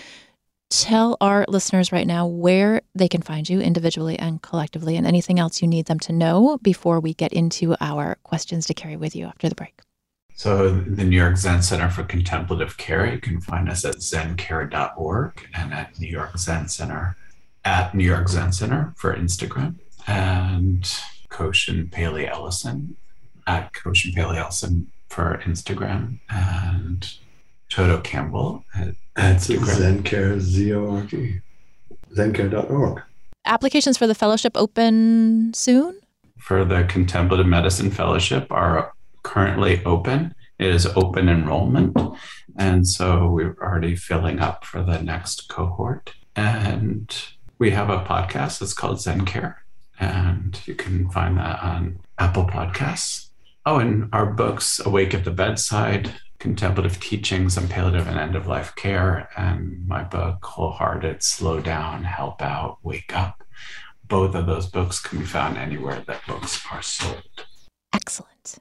tell 0.70 1.18
our 1.20 1.44
listeners 1.46 1.92
right 1.92 2.06
now 2.06 2.26
where 2.26 2.80
they 2.94 3.08
can 3.08 3.20
find 3.20 3.46
you 3.46 3.60
individually 3.60 4.18
and 4.18 4.40
collectively 4.40 4.96
and 4.96 5.06
anything 5.06 5.38
else 5.38 5.60
you 5.60 5.68
need 5.68 5.84
them 5.84 6.00
to 6.00 6.14
know 6.14 6.58
before 6.62 6.98
we 6.98 7.12
get 7.12 7.34
into 7.34 7.76
our 7.80 8.16
questions 8.22 8.64
to 8.66 8.74
carry 8.74 8.96
with 8.96 9.14
you 9.14 9.26
after 9.26 9.50
the 9.50 9.54
break. 9.54 9.82
So, 10.38 10.68
the 10.70 11.02
New 11.02 11.16
York 11.16 11.38
Zen 11.38 11.62
Center 11.62 11.88
for 11.88 12.02
Contemplative 12.02 12.76
Care, 12.76 13.10
you 13.10 13.18
can 13.18 13.40
find 13.40 13.70
us 13.70 13.86
at 13.86 13.96
zencare.org 13.96 15.48
and 15.54 15.72
at 15.72 15.98
New 15.98 16.08
York 16.08 16.36
Zen 16.36 16.68
Center 16.68 17.16
at 17.64 17.94
New 17.94 18.04
York 18.04 18.28
Zen 18.28 18.52
Center 18.52 18.92
for 18.96 19.16
Instagram. 19.16 19.76
And 20.06 20.82
Koshin 21.30 21.90
Paley 21.90 22.28
Ellison 22.28 22.96
at 23.46 23.72
Koshin 23.72 24.14
Paley 24.14 24.36
Ellison 24.36 24.92
for 25.08 25.40
Instagram 25.46 26.18
and 26.28 27.14
Chodo 27.70 28.04
Campbell 28.04 28.62
at, 28.74 28.88
at 29.16 29.36
Instagram. 29.36 30.02
Zencare, 30.02 30.38
Z-O-R-G, 30.38 31.40
zencare.org. 32.12 33.02
Applications 33.46 33.96
for 33.96 34.06
the 34.06 34.14
fellowship 34.14 34.52
open 34.54 35.54
soon? 35.54 35.98
For 36.38 36.64
the 36.64 36.84
Contemplative 36.84 37.46
Medicine 37.46 37.90
Fellowship 37.90 38.52
are 38.52 38.92
currently 39.26 39.84
open. 39.84 40.34
It 40.58 40.68
is 40.68 40.86
open 40.86 41.28
enrollment. 41.28 41.96
And 42.56 42.88
so 42.88 43.28
we're 43.28 43.56
already 43.60 43.96
filling 43.96 44.38
up 44.38 44.64
for 44.64 44.82
the 44.82 45.02
next 45.02 45.48
cohort. 45.48 46.14
And 46.34 47.14
we 47.58 47.70
have 47.72 47.90
a 47.90 48.04
podcast 48.04 48.60
that's 48.60 48.72
called 48.72 49.00
Zen 49.00 49.24
Care 49.26 49.66
and 49.98 50.60
you 50.66 50.74
can 50.74 51.10
find 51.10 51.36
that 51.38 51.62
on 51.62 51.98
Apple 52.18 52.44
Podcasts. 52.44 53.28
Oh, 53.64 53.78
and 53.78 54.08
our 54.12 54.26
books, 54.26 54.80
Awake 54.84 55.14
at 55.14 55.24
the 55.24 55.30
Bedside, 55.30 56.12
Contemplative 56.38 57.00
Teachings 57.00 57.58
on 57.58 57.68
Palliative 57.68 58.06
and 58.06 58.18
End 58.18 58.36
of 58.36 58.46
Life 58.46 58.74
Care, 58.76 59.28
and 59.36 59.86
my 59.88 60.04
book, 60.04 60.44
Wholehearted, 60.44 61.22
Slow 61.22 61.60
Down, 61.60 62.04
Help 62.04 62.42
Out, 62.42 62.78
Wake 62.82 63.16
Up. 63.16 63.42
Both 64.06 64.34
of 64.34 64.46
those 64.46 64.66
books 64.66 65.00
can 65.00 65.20
be 65.20 65.24
found 65.24 65.56
anywhere 65.56 66.04
that 66.06 66.26
books 66.28 66.64
are 66.70 66.82
sold. 66.82 67.46
Excellent. 67.92 68.58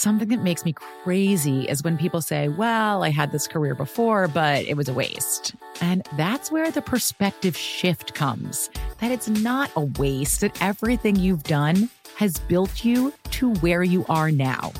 Something 0.00 0.28
that 0.28 0.42
makes 0.42 0.64
me 0.64 0.72
crazy 0.72 1.64
is 1.64 1.82
when 1.82 1.98
people 1.98 2.22
say, 2.22 2.48
Well, 2.48 3.04
I 3.04 3.10
had 3.10 3.32
this 3.32 3.46
career 3.46 3.74
before, 3.74 4.28
but 4.28 4.64
it 4.64 4.76
was 4.76 4.88
a 4.88 4.94
waste. 4.94 5.54
And 5.80 6.06
that's 6.16 6.50
where 6.50 6.70
the 6.70 6.82
perspective 6.82 7.56
shift 7.56 8.14
comes 8.14 8.70
that 8.98 9.10
it's 9.10 9.28
not 9.28 9.70
a 9.76 9.82
waste, 9.98 10.40
that 10.40 10.60
everything 10.62 11.16
you've 11.16 11.42
done 11.42 11.90
has 12.16 12.38
built 12.38 12.84
you 12.84 13.12
to 13.30 13.54
where 13.56 13.82
you 13.82 14.04
are 14.08 14.30
now. 14.30 14.72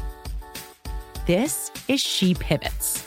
This 1.26 1.70
is 1.88 2.00
She 2.00 2.34
Pivots, 2.34 3.06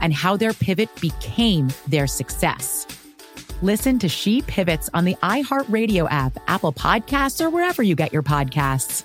and 0.00 0.12
how 0.12 0.36
their 0.36 0.52
pivot 0.52 0.88
became 1.00 1.68
their 1.86 2.06
success. 2.06 2.86
Listen 3.62 3.98
to 4.00 4.08
She 4.08 4.42
Pivots 4.42 4.90
on 4.92 5.04
the 5.04 5.14
iHeartRadio 5.22 6.08
app, 6.10 6.36
Apple 6.48 6.72
Podcasts, 6.72 7.40
or 7.40 7.50
wherever 7.50 7.82
you 7.82 7.94
get 7.94 8.12
your 8.12 8.22
podcasts. 8.22 9.04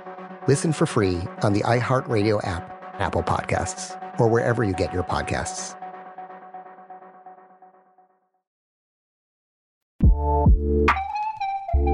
Listen 0.47 0.73
for 0.73 0.87
free 0.87 1.19
on 1.43 1.53
the 1.53 1.61
iHeartRadio 1.61 2.45
app, 2.45 2.95
Apple 2.99 3.21
Podcasts, 3.21 3.95
or 4.19 4.27
wherever 4.27 4.63
you 4.63 4.73
get 4.73 4.91
your 4.91 5.03
podcasts. 5.03 5.75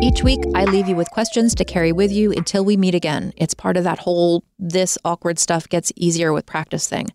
Each 0.01 0.23
week, 0.23 0.39
I 0.55 0.63
leave 0.63 0.87
you 0.87 0.95
with 0.95 1.09
questions 1.09 1.53
to 1.55 1.65
carry 1.65 1.91
with 1.91 2.09
you 2.09 2.31
until 2.31 2.63
we 2.63 2.77
meet 2.77 2.95
again. 2.95 3.33
It's 3.35 3.53
part 3.53 3.75
of 3.75 3.83
that 3.83 3.99
whole 3.99 4.45
this 4.57 4.97
awkward 5.03 5.39
stuff 5.39 5.67
gets 5.67 5.91
easier 5.97 6.31
with 6.31 6.45
practice 6.45 6.87
thing. 6.87 7.07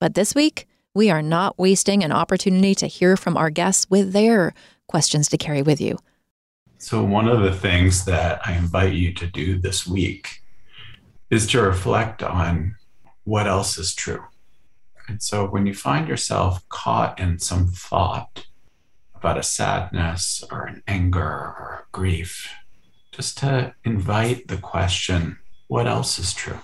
But 0.00 0.14
this 0.14 0.34
week, 0.34 0.66
we 0.94 1.10
are 1.10 1.20
not 1.20 1.58
wasting 1.58 2.02
an 2.02 2.12
opportunity 2.12 2.74
to 2.76 2.86
hear 2.86 3.18
from 3.18 3.36
our 3.36 3.50
guests 3.50 3.86
with 3.90 4.14
their 4.14 4.54
questions 4.86 5.28
to 5.28 5.36
carry 5.36 5.60
with 5.60 5.78
you. 5.78 5.98
So, 6.78 7.04
one 7.04 7.28
of 7.28 7.42
the 7.42 7.52
things 7.52 8.06
that 8.06 8.40
I 8.46 8.54
invite 8.54 8.94
you 8.94 9.12
to 9.12 9.26
do 9.26 9.58
this 9.58 9.86
week 9.86 10.40
is 11.30 11.46
to 11.46 11.62
reflect 11.62 12.22
on 12.22 12.74
what 13.24 13.46
else 13.46 13.78
is 13.78 13.94
true. 13.94 14.24
And 15.08 15.22
so, 15.22 15.46
when 15.46 15.66
you 15.66 15.74
find 15.74 16.08
yourself 16.08 16.68
caught 16.68 17.18
in 17.18 17.38
some 17.38 17.68
thought 17.68 18.46
about 19.14 19.38
a 19.38 19.42
sadness 19.42 20.44
or 20.50 20.66
an 20.66 20.82
anger 20.86 21.20
or 21.20 21.84
a 21.84 21.96
grief, 21.96 22.48
just 23.12 23.38
to 23.38 23.74
invite 23.84 24.48
the 24.48 24.56
question, 24.56 25.38
what 25.68 25.86
else 25.86 26.18
is 26.18 26.32
true? 26.32 26.58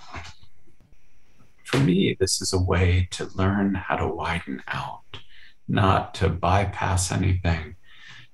For 1.64 1.78
me, 1.78 2.16
this 2.18 2.40
is 2.40 2.52
a 2.52 2.62
way 2.62 3.08
to 3.12 3.28
learn 3.34 3.74
how 3.74 3.96
to 3.96 4.06
widen 4.06 4.62
out, 4.68 5.18
not 5.66 6.14
to 6.14 6.28
bypass 6.28 7.10
anything, 7.10 7.76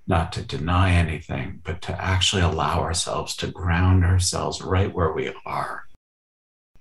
not 0.07 0.33
to 0.33 0.43
deny 0.43 0.93
anything, 0.93 1.61
but 1.65 1.81
to 1.83 2.03
actually 2.03 2.43
allow 2.43 2.81
ourselves 2.81 3.35
to 3.37 3.47
ground 3.47 4.05
ourselves 4.05 4.61
right 4.61 4.93
where 4.93 5.13
we 5.13 5.33
are. 5.47 5.87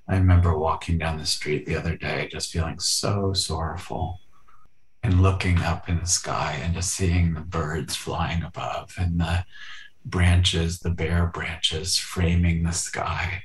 I 0.08 0.16
remember 0.16 0.58
walking 0.58 0.98
down 0.98 1.18
the 1.18 1.26
street 1.26 1.66
the 1.66 1.76
other 1.76 1.96
day, 1.96 2.28
just 2.32 2.52
feeling 2.52 2.80
so 2.80 3.34
sorrowful 3.34 4.20
and 5.04 5.22
looking 5.22 5.60
up 5.60 5.90
in 5.90 6.00
the 6.00 6.08
sky 6.08 6.60
and 6.62 6.74
just 6.74 6.94
seeing 6.94 7.34
the 7.34 7.42
birds 7.42 7.96
flying 7.96 8.44
above 8.44 8.94
and 8.98 9.20
the 9.20 9.46
branches, 10.06 10.80
the 10.80 10.90
bare 10.90 11.28
branches 11.28 11.98
framing 11.98 12.64
the 12.64 12.72
sky. 12.72 13.44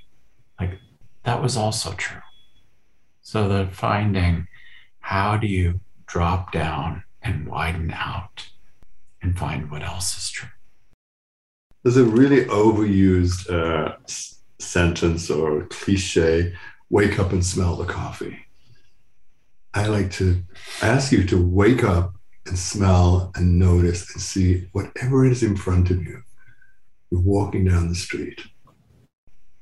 Like 0.60 0.78
that 1.24 1.42
was 1.42 1.56
also 1.56 1.92
true. 1.92 2.20
So 3.22 3.48
the 3.48 3.68
finding 3.72 4.48
how 5.00 5.36
do 5.36 5.46
you 5.46 5.80
drop 6.06 6.50
down 6.50 7.04
and 7.22 7.46
widen 7.46 7.92
out 7.92 8.48
and 9.22 9.38
find 9.38 9.70
what 9.70 9.82
else 9.82 10.16
is 10.16 10.30
true? 10.30 10.48
There's 11.82 11.96
a 11.96 12.04
really 12.04 12.44
overused 12.46 13.48
uh, 13.48 13.96
sentence 14.58 15.30
or 15.30 15.66
cliche 15.66 16.54
wake 16.90 17.18
up 17.18 17.32
and 17.32 17.44
smell 17.44 17.76
the 17.76 17.84
coffee. 17.84 18.38
I 19.74 19.86
like 19.88 20.10
to 20.12 20.42
ask 20.82 21.12
you 21.12 21.24
to 21.24 21.42
wake 21.42 21.84
up 21.84 22.14
and 22.46 22.58
smell 22.58 23.32
and 23.34 23.58
notice 23.58 24.12
and 24.14 24.22
see 24.22 24.68
whatever 24.72 25.24
is 25.26 25.42
in 25.42 25.56
front 25.56 25.90
of 25.90 26.02
you. 26.02 26.22
You're 27.10 27.20
walking 27.20 27.66
down 27.66 27.88
the 27.88 27.94
street. 27.94 28.40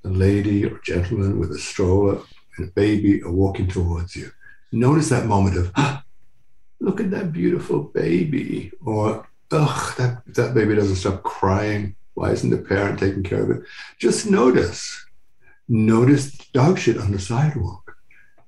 A 0.04 0.08
lady 0.08 0.64
or 0.66 0.80
gentleman 0.84 1.38
with 1.38 1.50
a 1.50 1.58
stroller 1.58 2.20
and 2.56 2.68
a 2.68 2.72
baby 2.72 3.22
are 3.22 3.32
walking 3.32 3.66
towards 3.66 4.14
you. 4.14 4.30
Notice 4.70 5.08
that 5.08 5.26
moment 5.26 5.56
of, 5.56 5.72
ah, 5.76 6.04
look 6.80 7.00
at 7.00 7.10
that 7.10 7.32
beautiful 7.32 7.84
baby. 7.84 8.70
Or, 8.84 9.26
ugh, 9.50 9.96
that, 9.96 10.22
that 10.26 10.54
baby 10.54 10.74
doesn't 10.74 10.96
stop 10.96 11.22
crying. 11.22 11.96
Why 12.14 12.30
isn't 12.30 12.50
the 12.50 12.58
parent 12.58 12.98
taking 12.98 13.22
care 13.22 13.42
of 13.42 13.50
it? 13.50 13.62
Just 13.98 14.30
notice. 14.30 15.04
Notice 15.68 16.36
dog 16.52 16.78
shit 16.78 16.98
on 16.98 17.12
the 17.12 17.18
sidewalk. 17.18 17.96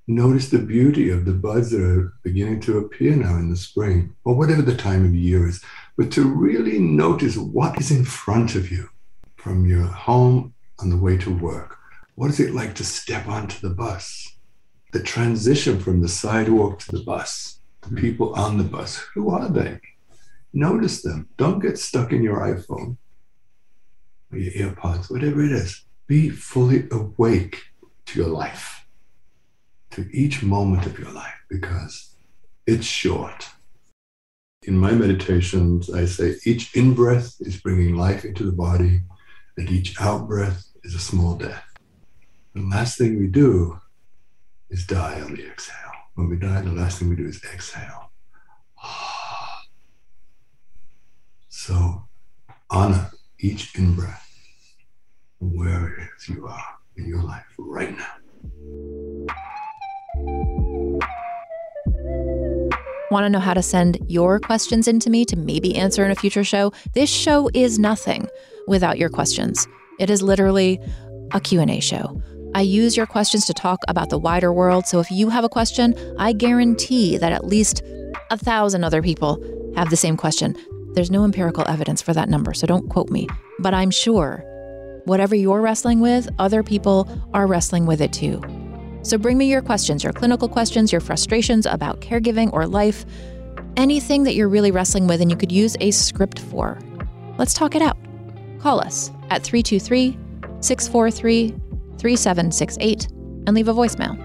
Notice 0.09 0.51
the 0.51 0.59
beauty 0.61 1.11
of 1.11 1.25
the 1.25 1.33
buds 1.33 1.71
that 1.71 1.83
are 1.83 2.13
beginning 2.23 2.61
to 2.61 2.79
appear 2.79 3.17
now 3.17 3.37
in 3.37 3.51
the 3.51 3.57
spring, 3.57 4.15
or 4.25 4.37
whatever 4.37 4.63
the 4.63 4.77
time 4.77 5.05
of 5.05 5.15
year 5.15 5.49
is. 5.49 5.61
But 5.97 6.13
to 6.13 6.23
really 6.29 6.79
notice 6.79 7.37
what 7.37 7.81
is 7.81 7.91
in 7.91 8.05
front 8.05 8.55
of 8.55 8.71
you 8.71 8.89
from 9.37 9.67
your 9.67 9.83
home 9.85 10.55
on 10.79 10.91
the 10.91 10.97
way 10.97 11.17
to 11.19 11.35
work. 11.35 11.77
What 12.15 12.31
is 12.31 12.39
it 12.39 12.55
like 12.55 12.75
to 12.77 12.85
step 12.85 13.27
onto 13.27 13.59
the 13.61 13.75
bus? 13.75 14.37
The 14.93 15.03
transition 15.03 15.81
from 15.81 16.01
the 16.01 16.09
sidewalk 16.09 16.79
to 16.81 16.93
the 16.93 17.03
bus, 17.03 17.61
the 17.81 17.97
people 17.97 18.33
on 18.35 18.59
the 18.59 18.65
bus. 18.65 19.05
Who 19.15 19.31
are 19.31 19.49
they? 19.49 19.81
Notice 20.53 21.03
them. 21.03 21.29
Don't 21.37 21.59
get 21.59 21.79
stuck 21.79 22.13
in 22.13 22.23
your 22.23 22.39
iPhone 22.39 22.97
or 24.33 24.39
your 24.39 24.71
earpods, 24.71 25.11
whatever 25.11 25.45
it 25.45 25.53
is. 25.53 25.85
Be 26.07 26.31
fully 26.31 26.87
awake 26.91 27.63
to 28.07 28.21
your 28.21 28.29
life, 28.29 28.87
to 29.91 30.09
each 30.13 30.43
moment 30.43 30.87
of 30.87 30.99
your 30.99 31.11
life, 31.11 31.35
because 31.49 32.15
it's 32.67 32.87
short. 32.87 33.49
In 34.63 34.79
my 34.79 34.93
meditations, 34.93 35.93
I 35.93 36.07
say 36.07 36.37
each 36.45 36.75
in 36.75 36.95
breath 36.95 37.37
is 37.41 37.61
bringing 37.61 37.97
life 37.97 38.25
into 38.25 38.45
the 38.45 38.53
body, 38.53 39.01
and 39.57 39.71
each 39.71 40.01
out 40.01 40.27
breath 40.27 40.65
is 40.83 40.95
a 40.95 41.01
small 41.01 41.35
death. 41.35 41.65
The 42.55 42.63
last 42.63 42.99
thing 42.99 43.19
we 43.19 43.27
do 43.27 43.81
is 44.71 44.87
die 44.87 45.21
on 45.21 45.35
the 45.35 45.47
exhale. 45.47 45.77
When 46.15 46.29
we 46.29 46.37
die, 46.37 46.61
the 46.63 46.73
last 46.73 46.99
thing 46.99 47.11
we 47.11 47.17
do 47.17 47.27
is 47.27 47.43
exhale. 47.45 48.11
Ah. 48.83 49.63
So 51.49 52.05
honor 52.71 53.11
each 53.39 53.75
in 53.77 53.95
breath 53.95 54.23
where 55.39 55.95
it 55.95 56.09
is 56.19 56.29
you 56.29 56.47
are 56.47 56.79
in 56.97 57.07
your 57.07 57.23
life 57.23 57.45
right 57.59 57.97
now. 57.97 58.13
Want 63.11 63.25
to 63.25 63.31
know 63.31 63.39
how 63.39 63.55
to 63.55 63.63
send 63.63 63.99
your 64.09 64.41
questions 64.41 64.89
into 64.89 65.11
me 65.11 65.25
to 65.27 65.37
maybe 65.37 65.77
answer 65.77 66.05
in 66.05 66.11
a 66.11 66.15
future 66.17 66.43
show? 66.43 66.73
This 66.95 67.09
show 67.09 67.49
is 67.55 67.79
nothing 67.79 68.27
without 68.67 68.99
your 68.99 69.11
questions. 69.11 69.67
It 70.01 70.11
is 70.11 70.23
literally 70.23 70.81
a 71.33 71.41
Q&A 71.41 71.81
show. 71.81 72.21
I 72.55 72.63
use 72.63 72.97
your 72.97 73.07
questions 73.07 73.45
to 73.47 73.55
talk 73.55 73.81
about 73.87 74.09
the 74.09 74.19
wider 74.19 74.53
world, 74.53 74.87
so 74.87 74.99
if 74.99 75.11
you 75.11 75.29
have 75.29 75.45
a 75.45 75.49
question, 75.49 75.95
I 76.19 76.33
guarantee 76.33 77.17
that 77.19 77.33
at 77.33 77.45
least 77.45 77.83
a 78.31 78.39
thousand 78.39 78.83
other 78.83 79.03
people 79.03 79.43
have 79.77 79.91
the 79.91 79.97
same 79.97 80.17
question. 80.17 80.57
There's 80.97 81.11
no 81.11 81.25
empirical 81.25 81.63
evidence 81.69 82.01
for 82.01 82.15
that 82.15 82.31
number, 82.31 82.55
so 82.55 82.67
don't 82.67 82.89
quote 82.89 83.11
me. 83.11 83.29
But 83.59 83.75
I'm 83.75 83.91
sure 83.91 84.43
whatever 85.05 85.35
you're 85.35 85.61
wrestling 85.61 86.01
with, 86.01 86.27
other 86.39 86.63
people 86.63 87.07
are 87.35 87.47
wrestling 87.47 87.85
with 87.85 88.01
it 88.01 88.15
too. 88.15 88.41
So 89.03 89.19
bring 89.19 89.37
me 89.37 89.45
your 89.45 89.61
questions, 89.61 90.03
your 90.03 90.15
clinical 90.15 90.49
questions, 90.49 90.91
your 90.91 91.03
frustrations 91.03 91.67
about 91.67 92.01
caregiving 92.01 92.51
or 92.55 92.67
life, 92.67 93.05
anything 93.77 94.23
that 94.23 94.37
you're 94.37 94.49
really 94.49 94.71
wrestling 94.71 95.07
with 95.07 95.21
and 95.21 95.31
you 95.31 95.37
could 95.37 95.53
use 95.53 95.77
a 95.81 95.91
script 95.91 96.39
for. 96.39 96.79
Let's 97.37 97.53
talk 97.53 97.75
it 97.75 97.83
out. 97.83 97.99
Call 98.59 98.81
us 98.81 99.11
at 99.29 99.43
323 99.43 100.17
643 100.63 101.49
3768 101.99 103.09
and 103.47 103.53
leave 103.53 103.69
a 103.69 103.75
voicemail. 103.75 104.17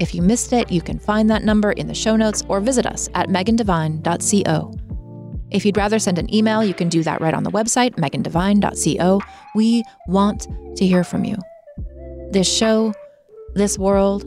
If 0.00 0.14
you 0.14 0.22
missed 0.22 0.54
it, 0.54 0.72
you 0.72 0.80
can 0.80 0.98
find 0.98 1.28
that 1.28 1.44
number 1.44 1.72
in 1.72 1.88
the 1.88 1.94
show 1.94 2.16
notes 2.16 2.42
or 2.48 2.60
visit 2.60 2.86
us 2.86 3.10
at 3.14 3.28
megandevine.co. 3.28 4.79
If 5.50 5.64
you'd 5.64 5.76
rather 5.76 5.98
send 5.98 6.18
an 6.18 6.32
email, 6.32 6.64
you 6.64 6.74
can 6.74 6.88
do 6.88 7.02
that 7.02 7.20
right 7.20 7.34
on 7.34 7.42
the 7.42 7.50
website, 7.50 7.96
megandevine.co. 7.96 9.20
We 9.54 9.82
want 10.06 10.46
to 10.76 10.86
hear 10.86 11.04
from 11.04 11.24
you. 11.24 11.36
This 12.30 12.52
show, 12.52 12.94
this 13.54 13.78
world, 13.78 14.24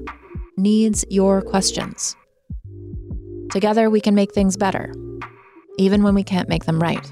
needs 0.58 1.06
your 1.10 1.42
questions. 1.42 2.16
Together, 3.52 3.90
we 3.90 4.02
can 4.02 4.16
make 4.16 4.34
things 4.34 4.58
better, 4.58 4.94
even 5.78 6.04
when 6.04 6.16
we 6.16 6.24
can't 6.24 6.50
make 6.50 6.66
them 6.66 6.80
right. 6.80 7.12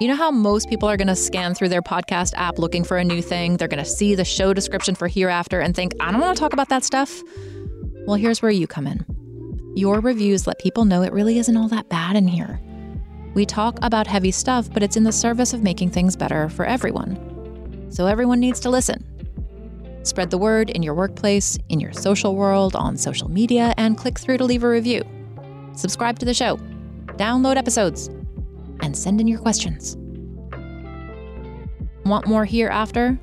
You 0.00 0.08
know 0.08 0.16
how 0.16 0.30
most 0.30 0.68
people 0.68 0.88
are 0.88 0.96
going 0.96 1.08
to 1.08 1.16
scan 1.16 1.54
through 1.54 1.68
their 1.68 1.82
podcast 1.82 2.34
app 2.36 2.58
looking 2.58 2.82
for 2.82 2.96
a 2.96 3.04
new 3.04 3.22
thing? 3.22 3.56
They're 3.56 3.68
going 3.68 3.82
to 3.82 3.88
see 3.88 4.14
the 4.14 4.24
show 4.24 4.52
description 4.52 4.94
for 4.94 5.06
Hereafter 5.06 5.60
and 5.60 5.74
think, 5.74 5.94
I 6.00 6.10
don't 6.10 6.20
want 6.20 6.36
to 6.36 6.40
talk 6.40 6.52
about 6.52 6.68
that 6.70 6.82
stuff. 6.82 7.22
Well, 8.06 8.16
here's 8.16 8.42
where 8.42 8.50
you 8.50 8.66
come 8.66 8.86
in. 8.86 9.04
Your 9.76 9.98
reviews 9.98 10.46
let 10.46 10.60
people 10.60 10.84
know 10.84 11.02
it 11.02 11.12
really 11.12 11.38
isn't 11.38 11.56
all 11.56 11.66
that 11.68 11.88
bad 11.88 12.14
in 12.14 12.28
here. 12.28 12.60
We 13.34 13.44
talk 13.44 13.76
about 13.82 14.06
heavy 14.06 14.30
stuff, 14.30 14.72
but 14.72 14.84
it's 14.84 14.96
in 14.96 15.02
the 15.02 15.10
service 15.10 15.52
of 15.52 15.64
making 15.64 15.90
things 15.90 16.14
better 16.14 16.48
for 16.48 16.64
everyone. 16.64 17.88
So 17.90 18.06
everyone 18.06 18.38
needs 18.38 18.60
to 18.60 18.70
listen. 18.70 19.04
Spread 20.04 20.30
the 20.30 20.38
word 20.38 20.70
in 20.70 20.84
your 20.84 20.94
workplace, 20.94 21.58
in 21.70 21.80
your 21.80 21.92
social 21.92 22.36
world, 22.36 22.76
on 22.76 22.96
social 22.96 23.28
media, 23.28 23.74
and 23.76 23.98
click 23.98 24.16
through 24.16 24.38
to 24.38 24.44
leave 24.44 24.62
a 24.62 24.68
review. 24.68 25.02
Subscribe 25.74 26.20
to 26.20 26.26
the 26.26 26.34
show, 26.34 26.56
download 27.16 27.56
episodes, 27.56 28.06
and 28.80 28.96
send 28.96 29.20
in 29.20 29.26
your 29.26 29.40
questions. 29.40 29.96
Want 32.04 32.28
more 32.28 32.44
hereafter? 32.44 33.18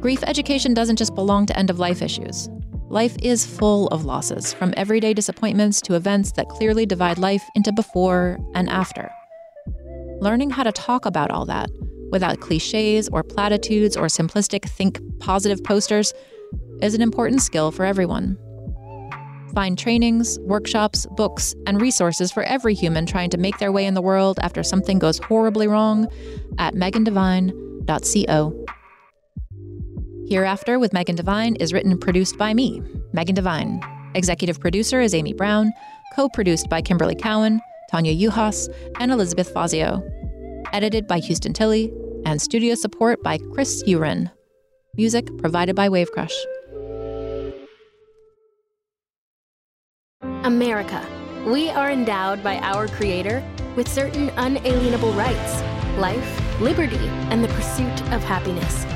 Grief 0.00 0.22
education 0.24 0.74
doesn't 0.74 0.96
just 0.96 1.14
belong 1.14 1.46
to 1.46 1.58
end 1.58 1.70
of 1.70 1.78
life 1.78 2.02
issues. 2.02 2.50
Life 2.88 3.16
is 3.20 3.44
full 3.44 3.88
of 3.88 4.04
losses, 4.04 4.52
from 4.52 4.72
everyday 4.76 5.12
disappointments 5.12 5.80
to 5.82 5.94
events 5.94 6.32
that 6.32 6.48
clearly 6.48 6.86
divide 6.86 7.18
life 7.18 7.42
into 7.56 7.72
before 7.72 8.38
and 8.54 8.70
after. 8.70 9.10
Learning 10.20 10.50
how 10.50 10.62
to 10.62 10.70
talk 10.70 11.04
about 11.04 11.32
all 11.32 11.44
that 11.46 11.68
without 12.10 12.40
cliches 12.40 13.08
or 13.08 13.24
platitudes 13.24 13.96
or 13.96 14.06
simplistic 14.06 14.68
think 14.68 15.00
positive 15.18 15.62
posters 15.64 16.14
is 16.80 16.94
an 16.94 17.02
important 17.02 17.42
skill 17.42 17.72
for 17.72 17.84
everyone. 17.84 18.38
Find 19.52 19.76
trainings, 19.76 20.38
workshops, 20.40 21.06
books, 21.16 21.54
and 21.66 21.80
resources 21.80 22.30
for 22.30 22.44
every 22.44 22.74
human 22.74 23.04
trying 23.04 23.30
to 23.30 23.38
make 23.38 23.58
their 23.58 23.72
way 23.72 23.86
in 23.86 23.94
the 23.94 24.02
world 24.02 24.38
after 24.42 24.62
something 24.62 25.00
goes 25.00 25.18
horribly 25.18 25.66
wrong 25.66 26.06
at 26.58 26.74
megandevine.co. 26.74 28.66
Hereafter 30.28 30.80
with 30.80 30.92
Megan 30.92 31.14
Devine 31.14 31.54
is 31.56 31.72
written 31.72 31.92
and 31.92 32.00
produced 32.00 32.36
by 32.36 32.52
me, 32.52 32.82
Megan 33.12 33.36
Devine. 33.36 33.80
Executive 34.16 34.58
producer 34.58 35.00
is 35.00 35.14
Amy 35.14 35.32
Brown, 35.32 35.72
co 36.16 36.28
produced 36.28 36.68
by 36.68 36.82
Kimberly 36.82 37.14
Cowan, 37.14 37.60
Tanya 37.92 38.12
Juhas, 38.12 38.68
and 38.98 39.12
Elizabeth 39.12 39.48
Fazio. 39.48 40.02
Edited 40.72 41.06
by 41.06 41.20
Houston 41.20 41.52
Tilley, 41.52 41.92
and 42.24 42.42
studio 42.42 42.74
support 42.74 43.22
by 43.22 43.38
Chris 43.54 43.84
Urin. 43.84 44.28
Music 44.96 45.28
provided 45.38 45.76
by 45.76 45.88
Wavecrush. 45.88 46.34
America. 50.42 51.06
We 51.46 51.70
are 51.70 51.92
endowed 51.92 52.42
by 52.42 52.58
our 52.58 52.88
Creator 52.88 53.44
with 53.76 53.86
certain 53.86 54.30
unalienable 54.30 55.12
rights 55.12 55.62
life, 55.98 56.60
liberty, 56.60 57.08
and 57.30 57.42
the 57.42 57.48
pursuit 57.48 58.02
of 58.12 58.22
happiness. 58.24 58.95